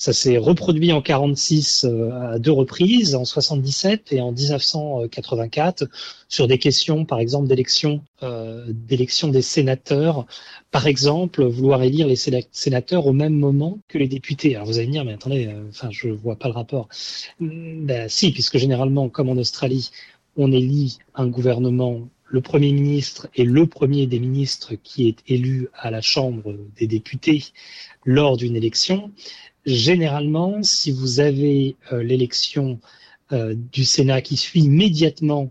Ça 0.00 0.14
s'est 0.14 0.38
reproduit 0.38 0.94
en 0.94 1.02
46 1.02 1.84
euh, 1.84 2.10
à 2.32 2.38
deux 2.38 2.52
reprises, 2.52 3.14
en 3.14 3.26
77 3.26 4.14
et 4.14 4.22
en 4.22 4.32
1984, 4.32 5.84
sur 6.26 6.48
des 6.48 6.56
questions, 6.56 7.04
par 7.04 7.18
exemple, 7.20 7.48
d'élection, 7.48 8.02
euh, 8.22 8.64
d'élection 8.70 9.28
des 9.28 9.42
sénateurs. 9.42 10.24
Par 10.70 10.86
exemple, 10.86 11.44
vouloir 11.44 11.82
élire 11.82 12.06
les 12.06 12.16
sénateurs 12.16 13.06
au 13.06 13.12
même 13.12 13.34
moment 13.34 13.78
que 13.88 13.98
les 13.98 14.08
députés. 14.08 14.54
Alors 14.54 14.68
vous 14.68 14.78
allez 14.78 14.86
me 14.86 14.92
dire, 14.92 15.04
mais 15.04 15.12
attendez, 15.12 15.48
euh, 15.48 15.68
enfin, 15.68 15.90
je 15.90 16.08
vois 16.08 16.36
pas 16.36 16.48
le 16.48 16.54
rapport. 16.54 16.88
Ben 17.38 18.08
si, 18.08 18.32
puisque 18.32 18.56
généralement, 18.56 19.10
comme 19.10 19.28
en 19.28 19.36
Australie, 19.36 19.90
on 20.34 20.50
élit 20.50 20.96
un 21.14 21.26
gouvernement 21.26 22.08
le 22.30 22.40
Premier 22.40 22.72
ministre 22.72 23.28
est 23.34 23.44
le 23.44 23.66
premier 23.66 24.06
des 24.06 24.20
ministres 24.20 24.74
qui 24.82 25.08
est 25.08 25.18
élu 25.26 25.68
à 25.74 25.90
la 25.90 26.00
Chambre 26.00 26.56
des 26.78 26.86
députés 26.86 27.44
lors 28.04 28.36
d'une 28.36 28.54
élection. 28.54 29.10
Généralement, 29.66 30.62
si 30.62 30.92
vous 30.92 31.18
avez 31.20 31.76
euh, 31.92 32.02
l'élection 32.02 32.78
euh, 33.32 33.54
du 33.72 33.84
Sénat 33.84 34.22
qui 34.22 34.36
suit 34.36 34.60
immédiatement 34.60 35.50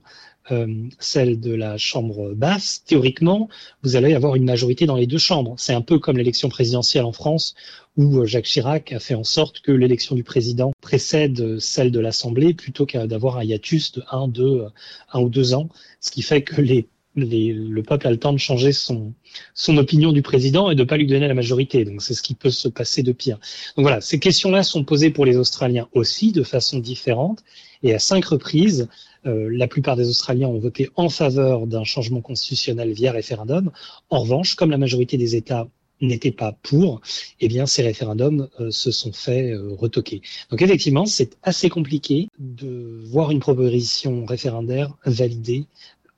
celle 0.99 1.39
de 1.39 1.53
la 1.53 1.77
Chambre 1.77 2.33
basse, 2.33 2.83
théoriquement, 2.85 3.49
vous 3.83 3.95
allez 3.95 4.13
avoir 4.13 4.35
une 4.35 4.45
majorité 4.45 4.85
dans 4.85 4.95
les 4.95 5.07
deux 5.07 5.17
chambres. 5.17 5.55
C'est 5.57 5.73
un 5.73 5.81
peu 5.81 5.99
comme 5.99 6.17
l'élection 6.17 6.49
présidentielle 6.49 7.05
en 7.05 7.11
France, 7.11 7.55
où 7.97 8.25
Jacques 8.25 8.45
Chirac 8.45 8.91
a 8.93 8.99
fait 8.99 9.15
en 9.15 9.23
sorte 9.23 9.61
que 9.61 9.71
l'élection 9.71 10.15
du 10.15 10.23
président 10.23 10.71
précède 10.81 11.59
celle 11.59 11.91
de 11.91 11.99
l'Assemblée, 11.99 12.53
plutôt 12.53 12.85
qu'à 12.85 13.07
d'avoir 13.07 13.37
un 13.37 13.43
hiatus 13.43 13.91
de 13.91 14.03
un, 14.11 14.27
deux, 14.27 14.65
un 15.11 15.21
ou 15.21 15.29
deux 15.29 15.53
ans, 15.53 15.69
ce 15.99 16.11
qui 16.11 16.21
fait 16.21 16.41
que 16.41 16.61
les 16.61 16.87
le 17.15 17.81
peuple 17.81 18.07
a 18.07 18.11
le 18.11 18.17
temps 18.17 18.33
de 18.33 18.37
changer 18.37 18.71
son, 18.71 19.13
son 19.53 19.77
opinion 19.77 20.11
du 20.11 20.21
président 20.21 20.69
et 20.69 20.75
de 20.75 20.83
pas 20.83 20.97
lui 20.97 21.07
donner 21.07 21.27
la 21.27 21.33
majorité. 21.33 21.85
Donc 21.85 22.01
c'est 22.01 22.13
ce 22.13 22.23
qui 22.23 22.35
peut 22.35 22.49
se 22.49 22.67
passer 22.67 23.03
de 23.03 23.11
pire. 23.11 23.37
Donc 23.75 23.83
voilà, 23.83 24.01
ces 24.01 24.19
questions-là 24.19 24.63
sont 24.63 24.83
posées 24.83 25.09
pour 25.09 25.25
les 25.25 25.37
Australiens 25.37 25.87
aussi 25.93 26.31
de 26.31 26.43
façon 26.43 26.79
différente. 26.79 27.43
Et 27.81 27.93
à 27.93 27.99
cinq 27.99 28.25
reprises, 28.25 28.89
euh, 29.25 29.49
la 29.51 29.67
plupart 29.67 29.95
des 29.95 30.07
Australiens 30.07 30.47
ont 30.47 30.59
voté 30.59 30.89
en 30.95 31.09
faveur 31.09 31.67
d'un 31.67 31.83
changement 31.83 32.21
constitutionnel 32.21 32.91
via 32.91 33.11
référendum. 33.11 33.71
En 34.09 34.19
revanche, 34.19 34.55
comme 34.55 34.71
la 34.71 34.77
majorité 34.77 35.17
des 35.17 35.35
États 35.35 35.67
n'étaient 36.01 36.31
pas 36.31 36.53
pour, 36.63 37.01
eh 37.41 37.47
bien 37.47 37.65
ces 37.65 37.81
référendums 37.81 38.47
euh, 38.59 38.71
se 38.71 38.91
sont 38.91 39.11
fait 39.11 39.51
euh, 39.51 39.73
retoquer. 39.73 40.21
Donc 40.49 40.61
effectivement, 40.61 41.05
c'est 41.05 41.37
assez 41.43 41.69
compliqué 41.69 42.29
de 42.39 43.01
voir 43.05 43.31
une 43.31 43.39
proposition 43.39 44.25
référendaire 44.25 44.95
validée 45.05 45.65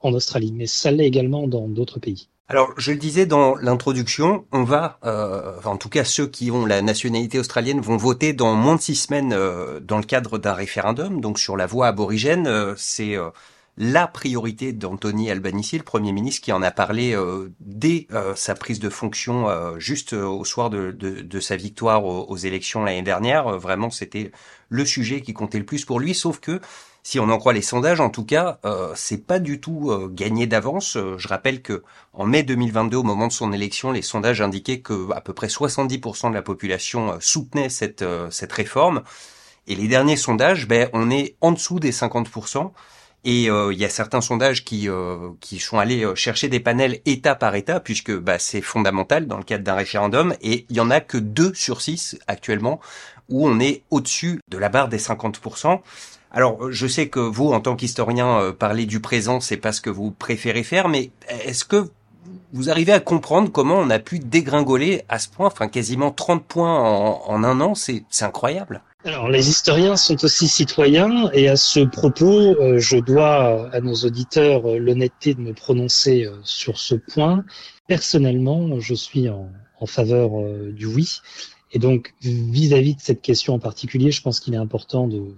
en 0.03 0.13
Australie, 0.13 0.53
mais 0.55 0.67
ça 0.67 0.91
l'est 0.91 1.07
également 1.07 1.47
dans 1.47 1.67
d'autres 1.67 1.99
pays. 1.99 2.27
Alors, 2.51 2.73
je 2.75 2.91
le 2.91 2.97
disais 2.97 3.25
dans 3.25 3.55
l'introduction, 3.55 4.45
on 4.51 4.65
va, 4.65 4.99
euh, 5.05 5.53
en 5.63 5.77
tout 5.77 5.87
cas 5.87 6.03
ceux 6.03 6.27
qui 6.27 6.51
ont 6.51 6.65
la 6.65 6.81
nationalité 6.81 7.39
australienne 7.39 7.79
vont 7.79 7.95
voter 7.95 8.33
dans 8.33 8.55
moins 8.55 8.75
de 8.75 8.81
six 8.81 8.95
semaines 8.95 9.31
euh, 9.31 9.79
dans 9.79 9.97
le 9.97 10.03
cadre 10.03 10.37
d'un 10.37 10.51
référendum, 10.51 11.21
donc 11.21 11.39
sur 11.39 11.55
la 11.55 11.65
voie 11.65 11.87
aborigène. 11.87 12.47
Euh, 12.47 12.73
c'est 12.75 13.15
euh, 13.15 13.29
la 13.77 14.05
priorité 14.05 14.73
d'Anthony 14.73 15.31
Albanese, 15.31 15.71
le 15.75 15.83
Premier 15.83 16.11
ministre, 16.11 16.41
qui 16.41 16.51
en 16.51 16.61
a 16.61 16.71
parlé 16.71 17.17
dès 17.61 18.05
sa 18.35 18.53
prise 18.53 18.79
de 18.79 18.89
fonction, 18.89 19.47
juste 19.79 20.11
au 20.11 20.43
soir 20.43 20.69
de, 20.69 20.91
de, 20.91 21.21
de 21.21 21.39
sa 21.39 21.55
victoire 21.55 22.03
aux, 22.03 22.25
aux 22.25 22.35
élections 22.35 22.83
l'année 22.83 23.01
dernière. 23.01 23.57
vraiment, 23.57 23.89
c'était 23.89 24.33
le 24.67 24.83
sujet 24.83 25.21
qui 25.21 25.31
comptait 25.31 25.57
le 25.57 25.65
plus 25.65 25.85
pour 25.85 26.01
lui, 26.01 26.13
sauf 26.13 26.41
que 26.41 26.59
si 27.03 27.19
on 27.19 27.29
en 27.29 27.37
croit 27.39 27.53
les 27.53 27.61
sondages, 27.63 27.99
en 27.99 28.09
tout 28.09 28.25
cas, 28.25 28.59
euh, 28.63 28.91
c'est 28.95 29.25
pas 29.25 29.39
du 29.39 29.59
tout 29.59 29.89
euh, 29.91 30.07
gagné 30.07 30.45
d'avance. 30.45 30.97
Euh, 30.97 31.17
je 31.17 31.27
rappelle 31.27 31.61
que 31.61 31.83
en 32.13 32.25
mai 32.25 32.43
2022, 32.43 32.97
au 32.97 33.03
moment 33.03 33.27
de 33.27 33.31
son 33.31 33.51
élection, 33.53 33.91
les 33.91 34.03
sondages 34.03 34.41
indiquaient 34.41 34.81
que 34.81 35.11
à 35.11 35.21
peu 35.21 35.33
près 35.33 35.47
70% 35.47 36.29
de 36.29 36.35
la 36.35 36.41
population 36.43 37.17
soutenait 37.19 37.69
cette 37.69 38.05
cette 38.29 38.51
réforme. 38.51 39.01
Et 39.67 39.75
les 39.75 39.87
derniers 39.87 40.17
sondages, 40.17 40.67
ben, 40.67 40.89
on 40.93 41.09
est 41.09 41.35
en 41.41 41.51
dessous 41.51 41.79
des 41.79 41.91
50%. 41.91 42.71
Et 43.23 43.43
il 43.43 43.77
y 43.77 43.85
a 43.85 43.89
certains 43.89 44.21
sondages 44.21 44.65
qui 44.65 44.89
qui 45.39 45.59
sont 45.59 45.79
allés 45.79 46.05
chercher 46.15 46.49
des 46.49 46.59
panels 46.59 46.99
État 47.05 47.35
par 47.35 47.55
État, 47.55 47.79
puisque 47.79 48.11
bah, 48.11 48.39
c'est 48.39 48.61
fondamental 48.61 49.27
dans 49.27 49.37
le 49.37 49.43
cadre 49.43 49.63
d'un 49.63 49.75
référendum. 49.75 50.35
Et 50.41 50.65
il 50.69 50.75
y 50.75 50.79
en 50.79 50.89
a 50.89 50.99
que 50.99 51.17
2 51.17 51.53
sur 51.53 51.81
6 51.81 52.19
actuellement 52.27 52.79
où 53.29 53.47
on 53.47 53.59
est 53.59 53.83
au-dessus 53.89 54.41
de 54.49 54.57
la 54.57 54.69
barre 54.69 54.89
des 54.89 54.99
50%. 54.99 55.81
Alors, 56.33 56.71
je 56.71 56.87
sais 56.87 57.09
que 57.09 57.19
vous, 57.19 57.51
en 57.51 57.59
tant 57.59 57.75
qu'historien, 57.75 58.39
euh, 58.39 58.53
parler 58.53 58.85
du 58.85 59.01
présent, 59.01 59.41
c'est 59.41 59.57
pas 59.57 59.73
ce 59.73 59.81
que 59.81 59.89
vous 59.89 60.11
préférez 60.11 60.63
faire, 60.63 60.87
mais 60.87 61.11
est-ce 61.43 61.65
que 61.65 61.89
vous 62.53 62.69
arrivez 62.69 62.93
à 62.93 63.01
comprendre 63.01 63.51
comment 63.51 63.75
on 63.75 63.89
a 63.89 63.99
pu 63.99 64.19
dégringoler 64.19 65.03
à 65.09 65.19
ce 65.19 65.27
point, 65.27 65.47
enfin 65.47 65.67
quasiment 65.67 66.11
30 66.11 66.45
points 66.45 66.79
en, 66.79 67.43
un 67.43 67.59
an, 67.59 67.75
c'est 67.75 68.05
incroyable. 68.21 68.81
Alors, 69.03 69.27
les 69.29 69.49
historiens 69.49 69.97
sont 69.97 70.23
aussi 70.23 70.47
citoyens, 70.47 71.29
et 71.33 71.49
à 71.49 71.57
ce 71.57 71.81
propos, 71.81 72.39
euh, 72.39 72.77
je 72.77 72.97
dois 72.97 73.69
à 73.73 73.81
nos 73.81 73.95
auditeurs 73.95 74.69
euh, 74.69 74.77
l'honnêteté 74.77 75.33
de 75.33 75.41
me 75.41 75.53
prononcer 75.53 76.29
sur 76.43 76.77
ce 76.77 76.95
point. 76.95 77.43
Personnellement, 77.87 78.79
je 78.79 78.93
suis 78.93 79.27
en, 79.27 79.49
en 79.79 79.85
faveur 79.85 80.29
du 80.71 80.85
oui, 80.85 81.19
et 81.73 81.79
donc 81.79 82.13
vis-à-vis 82.21 82.93
-vis 82.93 82.95
de 82.95 83.01
cette 83.01 83.21
question 83.21 83.55
en 83.55 83.59
particulier, 83.59 84.11
je 84.11 84.21
pense 84.21 84.39
qu'il 84.39 84.53
est 84.53 84.57
important 84.57 85.07
de 85.07 85.35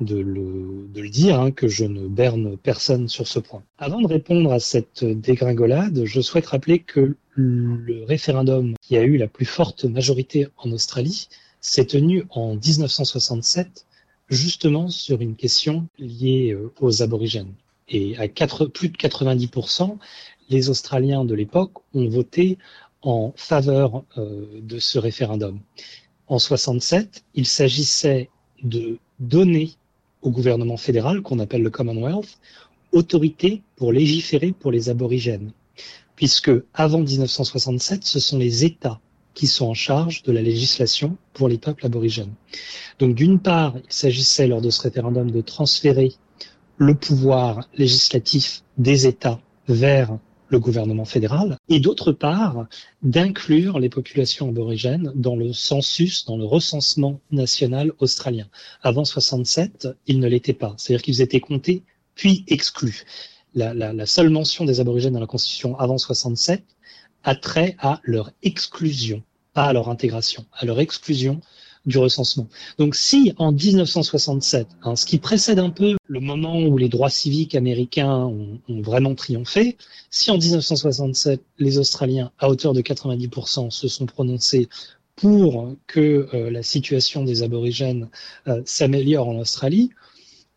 de 0.00 0.16
le, 0.16 0.88
de 0.92 1.00
le 1.00 1.08
dire, 1.08 1.38
hein, 1.38 1.50
que 1.50 1.68
je 1.68 1.84
ne 1.84 2.08
berne 2.08 2.56
personne 2.56 3.08
sur 3.08 3.26
ce 3.26 3.38
point. 3.38 3.62
Avant 3.78 4.00
de 4.00 4.06
répondre 4.06 4.52
à 4.52 4.58
cette 4.58 5.04
dégringolade, 5.04 6.04
je 6.04 6.20
souhaite 6.20 6.46
rappeler 6.46 6.80
que 6.80 7.16
le 7.34 8.04
référendum 8.04 8.74
qui 8.82 8.96
a 8.96 9.02
eu 9.02 9.16
la 9.16 9.28
plus 9.28 9.46
forte 9.46 9.84
majorité 9.84 10.48
en 10.58 10.72
Australie 10.72 11.28
s'est 11.60 11.86
tenu 11.86 12.24
en 12.30 12.54
1967, 12.54 13.86
justement 14.28 14.88
sur 14.88 15.20
une 15.20 15.36
question 15.36 15.86
liée 15.98 16.52
euh, 16.52 16.72
aux 16.80 17.02
aborigènes. 17.02 17.52
Et 17.88 18.16
à 18.18 18.28
4, 18.28 18.66
plus 18.66 18.88
de 18.88 18.96
90%, 18.96 19.98
les 20.48 20.70
Australiens 20.70 21.24
de 21.24 21.34
l'époque 21.34 21.72
ont 21.94 22.08
voté 22.08 22.58
en 23.02 23.32
faveur 23.36 24.04
euh, 24.16 24.46
de 24.60 24.78
ce 24.78 24.98
référendum. 24.98 25.60
En 26.28 26.38
67, 26.38 27.24
il 27.34 27.46
s'agissait 27.46 28.30
de 28.62 28.98
donner 29.18 29.72
au 30.22 30.30
gouvernement 30.30 30.76
fédéral, 30.76 31.22
qu'on 31.22 31.38
appelle 31.38 31.62
le 31.62 31.70
Commonwealth, 31.70 32.38
autorité 32.92 33.62
pour 33.76 33.92
légiférer 33.92 34.52
pour 34.52 34.70
les 34.70 34.88
aborigènes. 34.88 35.52
Puisque 36.16 36.50
avant 36.74 37.00
1967, 37.00 38.04
ce 38.04 38.20
sont 38.20 38.38
les 38.38 38.64
États 38.64 39.00
qui 39.34 39.46
sont 39.46 39.68
en 39.68 39.74
charge 39.74 40.22
de 40.22 40.32
la 40.32 40.42
législation 40.42 41.16
pour 41.32 41.48
les 41.48 41.58
peuples 41.58 41.86
aborigènes. 41.86 42.34
Donc 42.98 43.14
d'une 43.14 43.38
part, 43.38 43.74
il 43.76 43.92
s'agissait 43.92 44.46
lors 44.46 44.60
de 44.60 44.70
ce 44.70 44.82
référendum 44.82 45.30
de 45.30 45.40
transférer 45.40 46.12
le 46.76 46.94
pouvoir 46.94 47.68
législatif 47.76 48.62
des 48.76 49.06
États 49.06 49.40
vers 49.68 50.18
le 50.50 50.60
gouvernement 50.60 51.04
fédéral, 51.04 51.56
et 51.68 51.80
d'autre 51.80 52.12
part, 52.12 52.66
d'inclure 53.02 53.78
les 53.78 53.88
populations 53.88 54.48
aborigènes 54.48 55.12
dans 55.14 55.36
le 55.36 55.52
census, 55.52 56.24
dans 56.26 56.36
le 56.36 56.44
recensement 56.44 57.20
national 57.30 57.92
australien. 58.00 58.46
Avant 58.82 59.04
67, 59.04 59.88
ils 60.06 60.20
ne 60.20 60.28
l'étaient 60.28 60.52
pas, 60.52 60.74
c'est-à-dire 60.76 61.02
qu'ils 61.02 61.22
étaient 61.22 61.40
comptés 61.40 61.84
puis 62.14 62.44
exclus. 62.48 63.04
la, 63.54 63.72
la, 63.72 64.06
seule 64.06 64.30
mention 64.30 64.64
des 64.64 64.80
aborigènes 64.80 65.14
dans 65.14 65.20
la 65.20 65.26
Constitution 65.26 65.78
avant 65.78 65.96
67 65.96 66.62
a 67.22 67.34
trait 67.34 67.76
à 67.78 68.00
leur 68.04 68.30
exclusion, 68.42 69.22
pas 69.54 69.64
à 69.64 69.72
leur 69.72 69.88
intégration, 69.88 70.44
à 70.52 70.66
leur 70.66 70.80
exclusion 70.80 71.40
du 71.86 71.98
recensement. 71.98 72.48
Donc 72.78 72.94
si 72.94 73.32
en 73.38 73.52
1967, 73.52 74.68
hein, 74.82 74.96
ce 74.96 75.06
qui 75.06 75.18
précède 75.18 75.58
un 75.58 75.70
peu 75.70 75.96
le 76.06 76.20
moment 76.20 76.60
où 76.60 76.76
les 76.76 76.88
droits 76.88 77.10
civiques 77.10 77.54
américains 77.54 78.24
ont, 78.24 78.60
vraiment 78.68 79.14
triomphé, 79.14 79.76
si 80.10 80.30
en 80.30 80.38
1967 80.38 81.42
les 81.58 81.78
Australiens, 81.78 82.32
à 82.38 82.48
hauteur 82.48 82.72
de 82.72 82.82
90%, 82.82 83.70
se 83.70 83.88
sont 83.88 84.06
prononcés 84.06 84.68
pour 85.16 85.74
que 85.86 86.28
euh, 86.32 86.50
la 86.50 86.62
situation 86.62 87.24
des 87.24 87.42
aborigènes 87.42 88.08
euh, 88.48 88.62
s'améliore 88.64 89.28
en 89.28 89.38
Australie, 89.38 89.90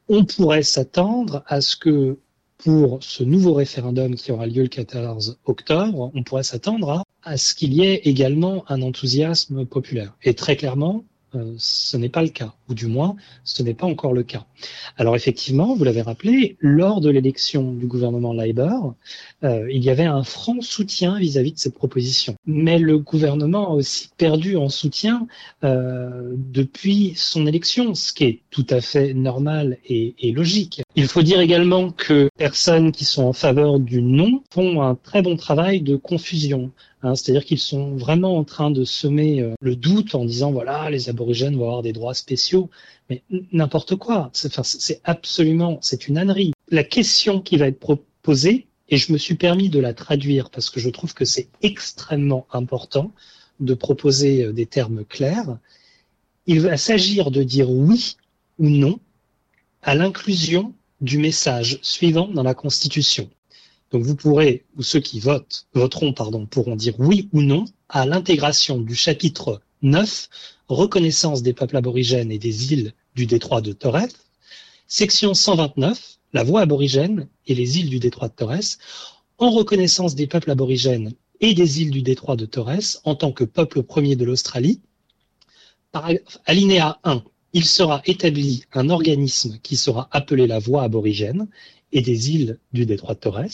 on 0.10 0.26
pourrait 0.26 0.64
s'attendre 0.64 1.44
à 1.48 1.62
ce 1.62 1.76
que 1.76 2.18
pour 2.58 3.04
ce 3.04 3.24
nouveau 3.24 3.54
référendum 3.54 4.16
qui 4.16 4.32
aura 4.32 4.46
lieu 4.48 4.62
le 4.62 4.70
14 4.70 5.38
octobre, 5.46 6.12
on 6.14 6.24
pourrait 6.24 6.44
s'attendre 6.44 7.04
à 7.22 7.38
ce 7.38 7.54
qu'il 7.54 7.74
y 7.74 7.82
ait 7.84 8.02
également 8.06 8.64
un 8.70 8.82
enthousiasme 8.82 9.66
populaire. 9.66 10.16
Et 10.24 10.34
très 10.34 10.56
clairement, 10.56 11.04
euh, 11.36 11.54
ce 11.58 11.98
n'est 11.98 12.10
pas 12.10 12.22
le 12.22 12.30
cas, 12.30 12.54
ou 12.70 12.74
du 12.74 12.88
moins, 12.88 13.16
ce 13.44 13.64
n'est 13.64 13.74
pas 13.74 13.88
encore 13.88 14.14
le 14.14 14.24
cas. 14.24 14.46
Alors 14.98 15.16
effectivement, 15.16 15.76
vous 15.76 15.84
l'avez 15.84 16.02
rappelé, 16.02 16.58
lors 16.60 17.02
de 17.02 17.10
l'élection 17.10 17.74
du 17.74 17.88
gouvernement 17.88 18.34
Labour, 18.34 18.96
euh, 19.44 19.68
il 19.72 19.84
y 19.84 19.90
avait 19.90 20.06
un 20.06 20.24
franc 20.24 20.62
soutien 20.62 21.18
vis-à-vis 21.20 21.52
-vis 21.52 21.54
de 21.56 21.60
cette 21.60 21.76
proposition. 21.76 22.36
Mais 22.46 22.80
le 22.80 23.00
gouvernement 23.00 23.72
a 23.72 23.74
aussi 23.74 24.10
perdu 24.18 24.58
en 24.58 24.70
soutien 24.70 25.28
euh, 25.64 26.34
depuis 26.36 27.14
son 27.16 27.48
élection, 27.48 27.96
ce 27.96 28.14
qui 28.14 28.24
est 28.26 28.40
tout 28.50 28.68
à 28.70 28.82
fait 28.82 29.14
normal 29.14 29.78
et, 29.86 30.16
et 30.20 30.32
logique. 30.32 30.82
Il 30.96 31.08
faut 31.08 31.24
dire 31.24 31.40
également 31.40 31.92
que 31.92 32.30
personnes 32.38 32.92
qui 32.92 33.06
sont 33.06 33.24
en 33.24 33.34
faveur 33.34 33.80
du 33.80 34.02
non 34.02 34.44
font 34.52 34.82
un 34.82 34.96
très 34.96 35.22
bon 35.22 35.36
travail 35.36 35.82
de 35.82 35.96
confusion. 35.96 36.72
Hein, 37.04 37.16
C'est-à-dire 37.16 37.44
qu'ils 37.44 37.60
sont 37.60 37.96
vraiment 37.96 38.38
en 38.38 38.46
train 38.46 38.72
de 38.72 38.86
semer 38.86 39.42
euh, 39.42 39.54
le 39.60 39.76
doute 39.76 40.16
en 40.16 40.24
disant 40.24 40.52
voilà 40.52 40.90
les 40.90 41.10
aborigènes 41.10 41.58
vont 41.58 41.66
avoir 41.66 41.82
des 41.82 41.92
droits 41.92 42.14
spéciaux, 42.14 42.70
mais 43.10 43.22
n'importe 43.52 43.96
quoi. 43.98 44.32
C'est 44.34 45.02
absolument 45.04 45.80
c'est 45.82 46.08
une 46.08 46.18
ânerie. 46.18 46.54
La 46.70 46.86
question 46.86 47.42
qui 47.42 47.58
va 47.58 47.68
être 47.68 47.80
proposée 47.80 48.68
et 48.88 48.98
je 48.98 49.12
me 49.12 49.18
suis 49.18 49.36
permis 49.36 49.70
de 49.70 49.80
la 49.80 49.94
traduire 49.94 50.50
parce 50.50 50.70
que 50.70 50.80
je 50.80 50.90
trouve 50.90 51.14
que 51.14 51.26
c'est 51.26 51.50
extrêmement 51.62 52.48
important 52.52 53.12
de 53.60 53.74
proposer 53.74 54.46
euh, 54.46 54.54
des 54.54 54.66
termes 54.66 55.04
clairs. 55.04 55.58
Il 56.48 56.62
va 56.62 56.78
s'agir 56.78 57.32
de 57.32 57.44
dire 57.44 57.70
oui 57.70 58.16
ou 58.60 58.70
non 58.70 59.00
à 59.82 59.96
l'inclusion 59.96 60.74
du 61.02 61.18
message 61.18 61.80
suivant 61.82 62.30
dans 62.30 62.44
la 62.44 62.54
Constitution. 62.54 63.30
Donc 63.94 64.02
vous 64.04 64.16
pourrez, 64.16 64.66
ou 64.76 64.82
ceux 64.82 65.00
qui 65.00 65.20
votent, 65.20 65.68
voteront, 65.76 66.14
pardon, 66.14 66.48
pourront 66.48 66.76
dire 66.76 66.96
oui 66.98 67.30
ou 67.32 67.44
non 67.44 67.66
à 67.90 68.08
l'intégration 68.08 68.80
du 68.80 68.96
chapitre 68.96 69.62
9, 69.84 70.30
reconnaissance 70.68 71.44
des 71.44 71.54
peuples 71.54 71.78
aborigènes 71.78 72.32
et 72.32 72.40
des 72.40 72.74
îles 72.74 72.94
du 73.14 73.28
détroit 73.28 73.62
de 73.62 73.72
Torres, 73.72 74.08
section 74.88 75.36
129, 75.36 76.18
la 76.34 76.44
voie 76.44 76.62
aborigène 76.62 77.28
et 77.46 77.54
les 77.54 77.78
îles 77.78 77.92
du 77.92 78.00
détroit 78.00 78.30
de 78.30 78.34
Torres, 78.34 78.80
en 79.38 79.52
reconnaissance 79.52 80.16
des 80.16 80.26
peuples 80.26 80.50
aborigènes 80.50 81.14
et 81.40 81.54
des 81.54 81.84
îles 81.84 81.92
du 81.92 82.02
détroit 82.02 82.36
de 82.36 82.48
Torres 82.48 83.00
en 83.04 83.14
tant 83.14 83.32
que 83.32 83.44
peuple 83.44 83.84
premier 83.84 84.16
de 84.16 84.26
l'Australie. 84.26 84.82
Alinéa 86.48 87.00
1. 87.04 87.24
Il 87.56 87.66
sera 87.66 88.02
établi 88.06 88.64
un 88.74 88.90
organisme 88.90 89.60
qui 89.62 89.78
sera 89.78 90.08
appelé 90.10 90.48
la 90.48 90.58
voie 90.58 90.82
aborigène 90.82 91.48
et 91.94 92.02
des 92.02 92.32
îles 92.32 92.60
du 92.74 92.86
détroit 92.86 93.14
de 93.14 93.20
Torres. 93.20 93.46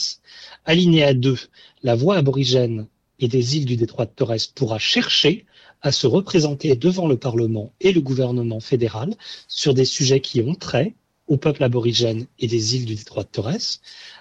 Alinéa 0.65 1.13
2, 1.13 1.37
la 1.83 1.95
voix 1.95 2.15
aborigène 2.15 2.87
et 3.19 3.27
des 3.27 3.57
îles 3.57 3.65
du 3.65 3.75
détroit 3.75 4.05
de 4.05 4.11
Torres 4.11 4.49
pourra 4.55 4.79
chercher 4.79 5.45
à 5.81 5.91
se 5.91 6.07
représenter 6.07 6.75
devant 6.75 7.07
le 7.07 7.17
Parlement 7.17 7.73
et 7.79 7.91
le 7.91 8.01
gouvernement 8.01 8.59
fédéral 8.59 9.15
sur 9.47 9.73
des 9.73 9.85
sujets 9.85 10.21
qui 10.21 10.41
ont 10.41 10.55
trait 10.55 10.95
au 11.27 11.37
peuple 11.37 11.63
aborigène 11.63 12.25
et 12.39 12.47
des 12.47 12.75
îles 12.75 12.85
du 12.85 12.95
détroit 12.95 13.23
de 13.23 13.29
Torres. 13.29 13.79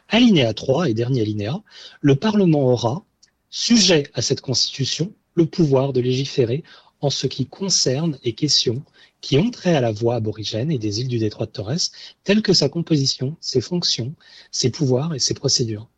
Alinéa 0.08 0.52
3 0.52 0.90
et 0.90 0.94
dernier 0.94 1.22
alinéa, 1.22 1.62
le 2.00 2.16
Parlement 2.16 2.66
aura, 2.66 3.04
sujet 3.50 4.10
à 4.14 4.20
cette 4.20 4.40
constitution, 4.40 5.12
le 5.34 5.46
pouvoir 5.46 5.92
de 5.92 6.00
légiférer 6.00 6.64
en 7.00 7.10
ce 7.10 7.26
qui 7.26 7.46
concerne 7.46 8.18
les 8.24 8.32
questions 8.32 8.82
qui 9.20 9.38
ont 9.38 9.50
trait 9.50 9.74
à 9.74 9.80
la 9.80 9.92
voie 9.92 10.16
aborigène 10.16 10.70
et 10.70 10.78
des 10.78 11.00
îles 11.00 11.08
du 11.08 11.18
détroit 11.18 11.46
de 11.46 11.52
Torres, 11.52 11.90
telle 12.24 12.42
que 12.42 12.52
sa 12.52 12.68
composition, 12.68 13.36
ses 13.40 13.60
fonctions, 13.60 14.14
ses 14.50 14.70
pouvoirs 14.70 15.14
et 15.14 15.18
ses 15.18 15.34
procédures. 15.34 15.88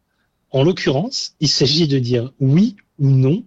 En 0.50 0.64
l'occurrence, 0.64 1.34
il 1.40 1.48
s'agit 1.48 1.86
de 1.86 1.98
dire 1.98 2.32
oui 2.40 2.76
ou 2.98 3.08
non 3.08 3.44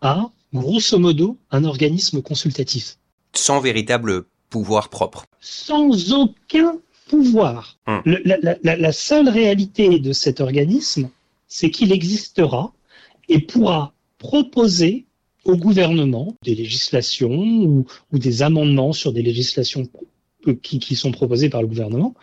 à, 0.00 0.30
grosso 0.52 0.98
modo, 0.98 1.38
un 1.50 1.64
organisme 1.64 2.22
consultatif. 2.22 2.98
Sans 3.34 3.60
véritable 3.60 4.24
pouvoir 4.50 4.88
propre. 4.88 5.26
Sans 5.40 6.12
aucun 6.12 6.78
pouvoir. 7.08 7.78
Hum. 7.86 8.02
Le, 8.04 8.20
la, 8.24 8.56
la, 8.62 8.76
la 8.76 8.92
seule 8.92 9.28
réalité 9.28 9.98
de 9.98 10.12
cet 10.12 10.40
organisme, 10.40 11.10
c'est 11.46 11.70
qu'il 11.70 11.92
existera 11.92 12.72
et 13.28 13.40
pourra 13.40 13.94
proposer 14.18 15.06
au 15.44 15.56
gouvernement 15.56 16.34
des 16.42 16.54
législations 16.54 17.32
ou, 17.32 17.86
ou, 18.12 18.18
des 18.18 18.42
amendements 18.42 18.92
sur 18.92 19.12
des 19.12 19.22
législations 19.22 19.88
qui, 20.62 20.78
qui, 20.78 20.96
sont 20.96 21.12
proposées 21.12 21.48
par 21.48 21.62
le 21.62 21.68
gouvernement. 21.68 22.14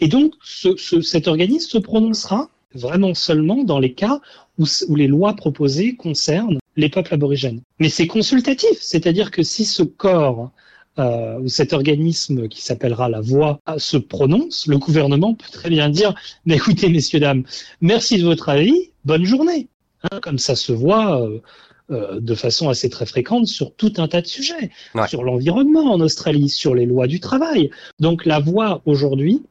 Et 0.00 0.08
donc, 0.08 0.34
ce, 0.42 0.76
ce, 0.76 1.00
cet 1.00 1.28
organisme 1.28 1.68
se 1.68 1.78
prononcera 1.78 2.50
vraiment 2.74 3.14
seulement 3.14 3.62
dans 3.64 3.78
les 3.78 3.94
cas 3.94 4.20
où, 4.58 4.64
où, 4.88 4.96
les 4.96 5.06
lois 5.06 5.34
proposées 5.34 5.94
concernent 5.94 6.58
les 6.76 6.88
peuples 6.88 7.14
aborigènes. 7.14 7.60
Mais 7.78 7.88
c'est 7.88 8.06
consultatif, 8.06 8.78
c'est-à-dire 8.80 9.30
que 9.30 9.42
si 9.42 9.64
ce 9.64 9.82
corps 9.82 10.50
euh, 10.98 11.48
cet 11.48 11.72
organisme 11.72 12.46
qui 12.46 12.62
s'appellera 12.62 13.08
la 13.08 13.20
voix 13.20 13.60
se 13.78 13.96
prononce, 13.96 14.68
le 14.68 14.78
gouvernement 14.78 15.34
peut 15.34 15.50
très 15.50 15.68
bien 15.68 15.88
dire 15.88 16.14
mais 16.46 16.54
écoutez 16.56 16.88
messieurs 16.88 17.18
dames, 17.18 17.42
merci 17.80 18.18
de 18.18 18.24
votre 18.24 18.48
avis, 18.48 18.90
bonne 19.04 19.24
journée. 19.24 19.68
Hein, 20.04 20.20
comme 20.20 20.38
ça 20.38 20.54
se 20.54 20.72
voit 20.72 21.20
euh, 21.22 21.40
euh, 21.90 22.18
de 22.20 22.34
façon 22.34 22.68
assez 22.68 22.88
très 22.88 23.04
fréquente 23.04 23.46
sur 23.46 23.74
tout 23.74 23.92
un 23.98 24.08
tas 24.08 24.22
de 24.22 24.26
sujets, 24.26 24.70
ouais. 24.94 25.06
sur 25.06 25.22
l'environnement 25.22 25.92
en 25.92 26.00
Australie, 26.00 26.48
sur 26.48 26.74
les 26.74 26.86
lois 26.86 27.06
du 27.06 27.20
travail. 27.20 27.70
Donc 28.00 28.24
la 28.24 28.40
voix 28.40 28.80
aujourd'hui, 28.86 29.42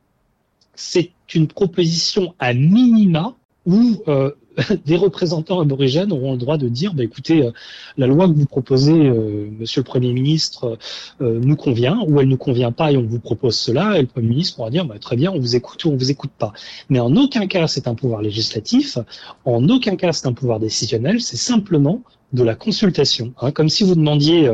c'est 0.76 1.12
une 1.34 1.48
proposition 1.48 2.34
à 2.40 2.54
minima 2.54 3.36
où 3.66 4.02
euh, 4.08 4.32
des 4.86 4.96
représentants 4.96 5.60
aborigènes 5.60 6.12
auront 6.12 6.34
le 6.34 6.38
droit 6.38 6.58
de 6.58 6.68
dire 6.68 6.94
bah, 6.94 7.04
écoutez, 7.04 7.44
euh, 7.44 7.52
la 7.98 8.08
loi 8.08 8.28
que 8.28 8.34
vous 8.34 8.46
proposez, 8.46 8.94
euh, 8.94 9.50
monsieur 9.60 9.82
le 9.82 9.86
Premier 9.86 10.14
ministre, 10.14 10.78
euh, 11.22 11.40
nous 11.42 11.56
convient, 11.56 12.00
ou 12.08 12.20
elle 12.20 12.28
ne 12.28 12.32
nous 12.32 12.38
convient 12.38 12.72
pas 12.72 12.92
et 12.92 12.98
on 12.98 13.04
vous 13.04 13.20
propose 13.20 13.58
cela, 13.58 13.98
et 13.98 14.02
le 14.02 14.08
Premier 14.08 14.30
ministre 14.30 14.56
pourra 14.56 14.70
dire 14.70 14.86
bah, 14.86 15.00
très 15.00 15.16
bien, 15.16 15.32
on 15.32 15.40
vous 15.40 15.56
écoute 15.56 15.84
ou 15.86 15.90
on 15.90 15.96
vous 15.96 16.12
écoute 16.12 16.32
pas. 16.38 16.54
Mais 16.90 17.00
en 17.00 17.16
aucun 17.16 17.48
cas 17.48 17.68
c'est 17.68 17.88
un 17.88 17.96
pouvoir 17.96 18.22
législatif, 18.22 18.98
en 19.46 19.68
aucun 19.70 19.96
cas 19.96 20.14
c'est 20.14 20.28
un 20.28 20.34
pouvoir 20.34 20.60
décisionnel, 20.60 21.22
c'est 21.22 21.38
simplement 21.38 22.02
de 22.34 22.44
la 22.44 22.56
consultation. 22.56 23.34
Hein, 23.42 23.52
comme 23.52 23.70
si 23.70 23.84
vous 23.84 23.96
demandiez 23.96 24.52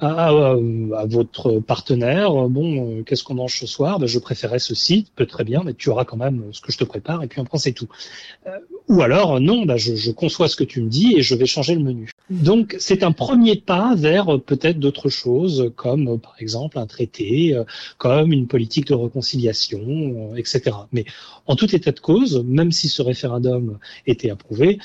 à, 0.00 0.54
votre 1.04 1.60
partenaire, 1.60 2.32
bon, 2.48 3.04
qu'est-ce 3.04 3.22
qu'on 3.22 3.34
mange 3.34 3.58
ce 3.60 3.66
soir? 3.66 3.98
Ben, 3.98 4.06
Je 4.06 4.18
préférais 4.18 4.58
ceci, 4.58 5.06
peut 5.14 5.26
très 5.26 5.44
bien, 5.44 5.62
mais 5.62 5.74
tu 5.74 5.90
auras 5.90 6.04
quand 6.04 6.16
même 6.16 6.44
ce 6.52 6.60
que 6.60 6.72
je 6.72 6.78
te 6.78 6.84
prépare, 6.84 7.22
et 7.22 7.26
puis 7.26 7.40
après 7.40 7.58
c'est 7.58 7.72
tout. 7.72 7.88
Ou 8.88 9.02
alors, 9.02 9.40
non, 9.40 9.64
ben, 9.64 9.76
je, 9.76 9.94
je, 9.94 10.10
conçois 10.10 10.48
ce 10.48 10.56
que 10.56 10.64
tu 10.64 10.82
me 10.82 10.88
dis 10.88 11.14
et 11.16 11.22
je 11.22 11.34
vais 11.34 11.46
changer 11.46 11.74
le 11.74 11.80
menu. 11.80 12.10
Donc 12.30 12.76
c'est 12.78 13.02
un 13.02 13.12
premier 13.12 13.56
pas 13.56 13.94
vers 13.94 14.34
euh, 14.34 14.38
peut-être 14.38 14.78
d'autres 14.78 15.08
choses, 15.08 15.72
comme 15.76 16.08
euh, 16.08 16.16
par 16.16 16.36
exemple 16.40 16.78
un 16.78 16.86
traité, 16.86 17.56
comme 17.98 18.32
une 18.32 18.46
politique 18.46 18.86
de 18.86 18.94
réconciliation, 18.94 20.34
etc. 20.36 20.76
Mais 20.92 21.04
en 21.46 21.56
tout 21.56 21.74
état 21.74 21.92
de 21.92 22.00
cause, 22.00 22.42
même 22.44 22.72
si 22.72 22.88
ce 22.88 23.02
référendum 23.02 23.78
était 24.06 24.30
approuvé, 24.30 24.78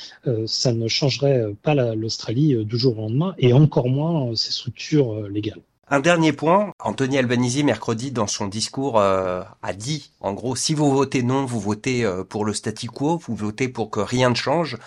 ça 0.45 0.73
ne 0.73 0.87
changerait 0.87 1.45
pas 1.61 1.73
l'Australie 1.95 2.65
du 2.65 2.77
jour 2.77 2.97
au 2.97 3.01
lendemain, 3.01 3.35
et 3.37 3.53
encore 3.53 3.89
moins 3.89 4.35
ses 4.35 4.51
structures 4.51 5.13
euh, 5.13 5.29
légale. 5.29 5.61
Un 5.87 5.99
dernier 5.99 6.33
point, 6.33 6.71
Anthony 6.79 7.19
Albanese 7.19 7.63
mercredi 7.63 8.11
dans 8.11 8.25
son 8.25 8.47
discours 8.47 8.99
euh, 8.99 9.43
a 9.61 9.73
dit 9.73 10.11
en 10.19 10.33
gros 10.33 10.55
si 10.55 10.73
vous 10.73 10.91
votez 10.91 11.21
non, 11.21 11.45
vous 11.45 11.59
votez 11.59 12.03
euh, 12.03 12.23
pour 12.23 12.43
le 12.43 12.53
statu 12.53 12.87
quo, 12.87 13.21
vous 13.27 13.35
votez 13.35 13.69
pour 13.69 13.91
que 13.91 13.99
rien 13.99 14.31
ne 14.31 14.35
change. 14.35 14.77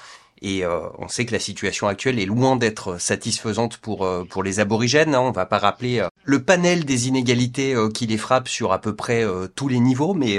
Et 0.43 0.65
euh, 0.65 0.81
on 0.99 1.09
sait 1.09 1.27
que 1.27 1.33
la 1.33 1.39
situation 1.39 1.89
actuelle 1.89 2.19
est 2.19 2.27
loin 2.27 2.57
d'être 2.57 3.01
satisfaisante 3.01 3.79
pour 3.79 4.05
euh, 4.05 4.25
pour 4.29 4.43
les 4.43 4.61
aborigènes. 4.61 5.15
Hein. 5.15 5.21
On 5.21 5.33
va 5.33 5.47
pas 5.47 5.59
rappeler 5.59 6.01
euh, 6.01 6.09
le 6.25 6.43
panel 6.43 6.85
des 6.85 7.09
inégalités 7.09 7.75
qui 7.95 8.07
les 8.07 8.19
frappent 8.19 8.49
sur 8.49 8.73
à 8.73 8.81
peu 8.81 8.95
près 8.95 9.25
tous 9.55 9.69
les 9.69 9.81
niveaux, 9.81 10.15
mais 10.15 10.39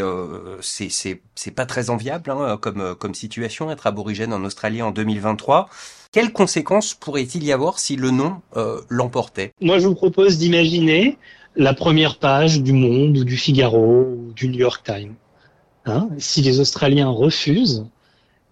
c'est 0.61 0.89
c'est 0.89 1.21
c'est 1.35 1.51
pas 1.51 1.65
très 1.65 1.89
enviable 1.89 2.29
hein, 2.31 2.57
comme 2.61 2.95
comme 2.95 3.15
situation 3.15 3.71
être 3.71 3.87
aborigène 3.87 4.33
en 4.33 4.43
Australie 4.43 4.81
en 4.81 4.91
2023. 4.91 5.69
Quelles 6.11 6.33
conséquences 6.33 6.95
pourrait-il 6.95 7.43
y 7.43 7.51
avoir 7.51 7.77
si 7.77 7.95
le 7.95 8.09
euh, 8.57 8.81
l'emportait? 8.89 9.53
Moi, 9.61 9.77
je 9.77 9.87
vous 9.87 9.93
propose 9.93 10.39
d'imaginer 10.39 11.19
la 11.55 11.75
première 11.75 12.17
page 12.17 12.63
du 12.63 12.73
Monde 12.73 13.15
ou 13.15 13.23
du 13.23 13.37
Figaro 13.37 14.07
ou 14.17 14.33
du 14.33 14.49
New 14.49 14.57
York 14.57 14.83
Times. 14.83 15.13
Hein 15.85 16.09
si 16.17 16.41
les 16.41 16.59
Australiens 16.59 17.09
refusent, 17.09 17.85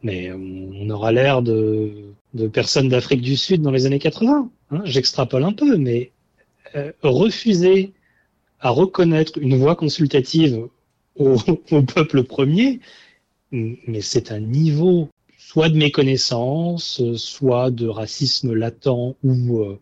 mais 0.07 0.31
on 0.31 0.89
aura 0.89 1.11
l'air 1.11 1.41
de, 1.41 2.13
personnes 2.53 2.87
d'Afrique 2.87 3.21
du 3.21 3.35
Sud 3.35 3.61
dans 3.61 3.71
les 3.71 3.85
années 3.85 3.99
80. 3.99 4.49
Hein 4.71 4.81
J'extrapole 4.85 5.43
un 5.43 5.51
peu, 5.51 5.75
mais 5.75 6.11
euh, 6.75 6.93
refuser 7.03 7.91
à 8.61 8.69
reconnaître 8.69 9.37
une 9.37 9.57
voix 9.57 9.75
consultative 9.75 10.67
au, 11.15 11.35
peuple 11.93 12.23
premier, 12.23 12.79
mais 13.51 13.99
c'est 13.99 14.31
un 14.31 14.39
niveau 14.39 15.09
soit 15.37 15.67
de 15.67 15.77
méconnaissance, 15.77 17.01
soit 17.15 17.69
de 17.69 17.87
racisme 17.87 18.53
latent 18.53 19.15
ou 19.23 19.59
euh, 19.59 19.79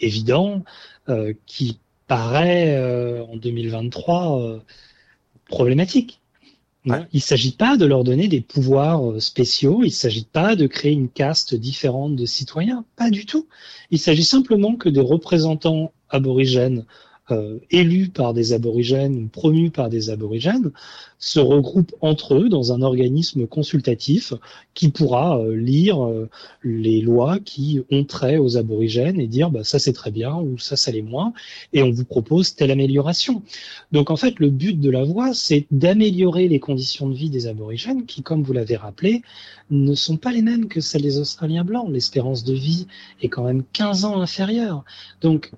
évident, 0.00 0.64
euh, 1.08 1.34
qui 1.46 1.78
paraît 2.08 3.20
en 3.20 3.36
2023 3.36 4.60
problématique. 5.46 6.20
Il 7.12 7.16
ne 7.16 7.20
s'agit 7.20 7.52
pas 7.52 7.76
de 7.76 7.84
leur 7.84 8.04
donner 8.04 8.28
des 8.28 8.40
pouvoirs 8.40 9.20
spéciaux, 9.20 9.80
il 9.82 9.88
ne 9.88 9.92
s'agit 9.92 10.24
pas 10.24 10.56
de 10.56 10.66
créer 10.66 10.92
une 10.92 11.08
caste 11.08 11.54
différente 11.54 12.16
de 12.16 12.26
citoyens, 12.26 12.84
pas 12.96 13.10
du 13.10 13.26
tout. 13.26 13.46
Il 13.90 13.98
s'agit 13.98 14.24
simplement 14.24 14.76
que 14.76 14.88
des 14.88 15.00
représentants 15.00 15.92
aborigènes 16.10 16.84
euh, 17.30 17.58
élus 17.70 18.08
par 18.08 18.34
des 18.34 18.52
aborigènes 18.52 19.24
ou 19.24 19.28
promus 19.28 19.70
par 19.70 19.88
des 19.88 20.10
aborigènes 20.10 20.70
se 21.18 21.40
regroupent 21.40 21.94
entre 22.00 22.36
eux 22.36 22.48
dans 22.48 22.72
un 22.72 22.80
organisme 22.80 23.46
consultatif 23.46 24.32
qui 24.74 24.88
pourra 24.88 25.38
euh, 25.38 25.56
lire 25.56 26.04
euh, 26.04 26.28
les 26.62 27.00
lois 27.00 27.38
qui 27.40 27.80
ont 27.90 28.04
trait 28.04 28.38
aux 28.38 28.56
aborigènes 28.56 29.20
et 29.20 29.26
dire 29.26 29.50
bah, 29.50 29.64
ça 29.64 29.78
c'est 29.78 29.92
très 29.92 30.10
bien 30.10 30.36
ou 30.36 30.58
ça 30.58 30.76
ça 30.76 30.92
l'est 30.92 31.02
moins 31.02 31.32
et 31.72 31.82
on 31.82 31.90
vous 31.90 32.04
propose 32.04 32.54
telle 32.54 32.70
amélioration. 32.70 33.42
Donc 33.92 34.10
en 34.10 34.16
fait 34.16 34.38
le 34.38 34.50
but 34.50 34.78
de 34.78 34.90
la 34.90 35.04
voie 35.04 35.34
c'est 35.34 35.66
d'améliorer 35.70 36.48
les 36.48 36.60
conditions 36.60 37.08
de 37.08 37.14
vie 37.14 37.30
des 37.30 37.46
aborigènes 37.46 38.06
qui 38.06 38.22
comme 38.22 38.42
vous 38.42 38.52
l'avez 38.52 38.76
rappelé 38.76 39.22
ne 39.70 39.94
sont 39.94 40.16
pas 40.16 40.32
les 40.32 40.42
mêmes 40.42 40.68
que 40.68 40.80
celles 40.80 41.02
des 41.02 41.18
Australiens 41.18 41.64
blancs. 41.64 41.88
L'espérance 41.90 42.44
de 42.44 42.54
vie 42.54 42.86
est 43.22 43.28
quand 43.28 43.44
même 43.44 43.64
15 43.72 44.04
ans 44.04 44.20
inférieure. 44.20 44.84
Donc 45.20 45.50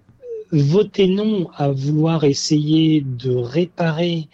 voter 0.52 1.06
non 1.06 1.50
à 1.56 1.70
vouloir 1.70 2.24
essayer 2.24 3.02
de 3.02 3.34
réparer 3.34 4.28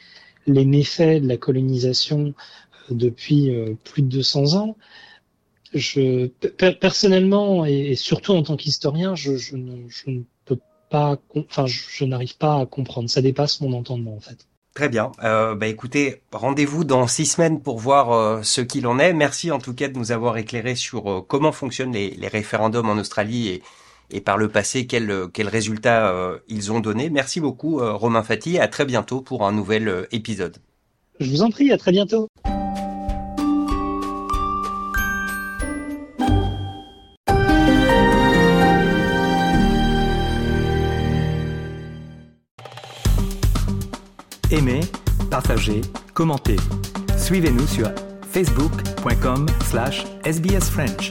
les 0.46 0.64
méfaits 0.64 1.22
de 1.22 1.29
la 1.29 1.37
colonisation 1.37 2.35
euh, 2.90 2.94
depuis 2.94 3.55
euh, 3.55 3.74
plus 3.85 4.02
de 4.02 4.09
200 4.09 4.55
ans, 4.55 4.76
je, 5.74 6.29
personnellement 6.81 7.64
et 7.64 7.96
surtout 7.96 8.33
en 8.33 8.42
tant 8.42 8.57
qu'historien, 8.57 9.14
je, 9.14 9.37
je, 9.37 9.57
ne, 9.57 9.88
je, 9.88 10.11
ne, 10.11 10.20
peux 10.44 10.59
pas, 10.88 11.18
enfin, 11.37 11.66
je, 11.66 12.05
n'arrive 12.05 12.37
pas 12.38 12.61
à 12.61 12.66
comprendre. 12.66 13.11
Ça 13.11 13.20
dépasse 13.20 13.61
mon 13.61 13.72
entendement 13.72 14.14
en 14.14 14.20
fait. 14.20 14.46
Très 14.74 14.88
bien. 14.88 15.11
Euh, 15.24 15.55
bah 15.55 15.66
écoutez, 15.68 16.20
rendez-vous 16.33 16.85
dans 16.85 17.07
six 17.07 17.26
semaines 17.26 17.61
pour 17.62 17.79
voir 17.79 18.12
euh, 18.12 18.42
ce 18.42 18.61
qu'il 18.61 18.87
en 18.87 18.98
est. 18.98 19.12
Merci 19.12 19.50
en 19.50 19.59
tout 19.59 19.74
cas 19.74 19.88
de 19.88 19.98
nous 19.98 20.12
avoir 20.12 20.37
éclairé 20.37 20.74
sur 20.74 21.24
comment 21.26 21.52
fonctionnent 21.52 21.92
les, 21.92 22.11
les 22.11 22.29
référendums 22.29 22.88
en 22.88 22.98
Australie 22.98 23.48
et, 23.48 23.62
et 24.11 24.21
par 24.21 24.37
le 24.37 24.49
passé 24.49 24.87
quels 24.87 25.29
quels 25.33 25.49
résultats 25.49 26.12
euh, 26.12 26.38
ils 26.49 26.73
ont 26.73 26.81
donné. 26.81 27.11
Merci 27.11 27.40
beaucoup 27.40 27.81
euh, 27.81 27.92
Romain 27.92 28.23
Fati, 28.23 28.59
à 28.59 28.69
très 28.69 28.85
bientôt 28.85 29.21
pour 29.21 29.47
un 29.47 29.53
nouvel 29.53 29.88
euh, 29.88 30.07
épisode. 30.12 30.57
Je 31.21 31.31
vous 31.31 31.42
en 31.42 31.51
prie, 31.51 31.73
à 31.73 31.79
très 31.79 31.92
bientôt. 31.92 32.29
Aimez, 44.53 44.81
partagez, 45.31 45.81
commentez. 46.14 46.57
Suivez-nous 47.19 47.66
sur 47.66 47.90
facebook.com 48.31 49.47
slash 49.64 50.05
sbsfrench. 50.25 51.11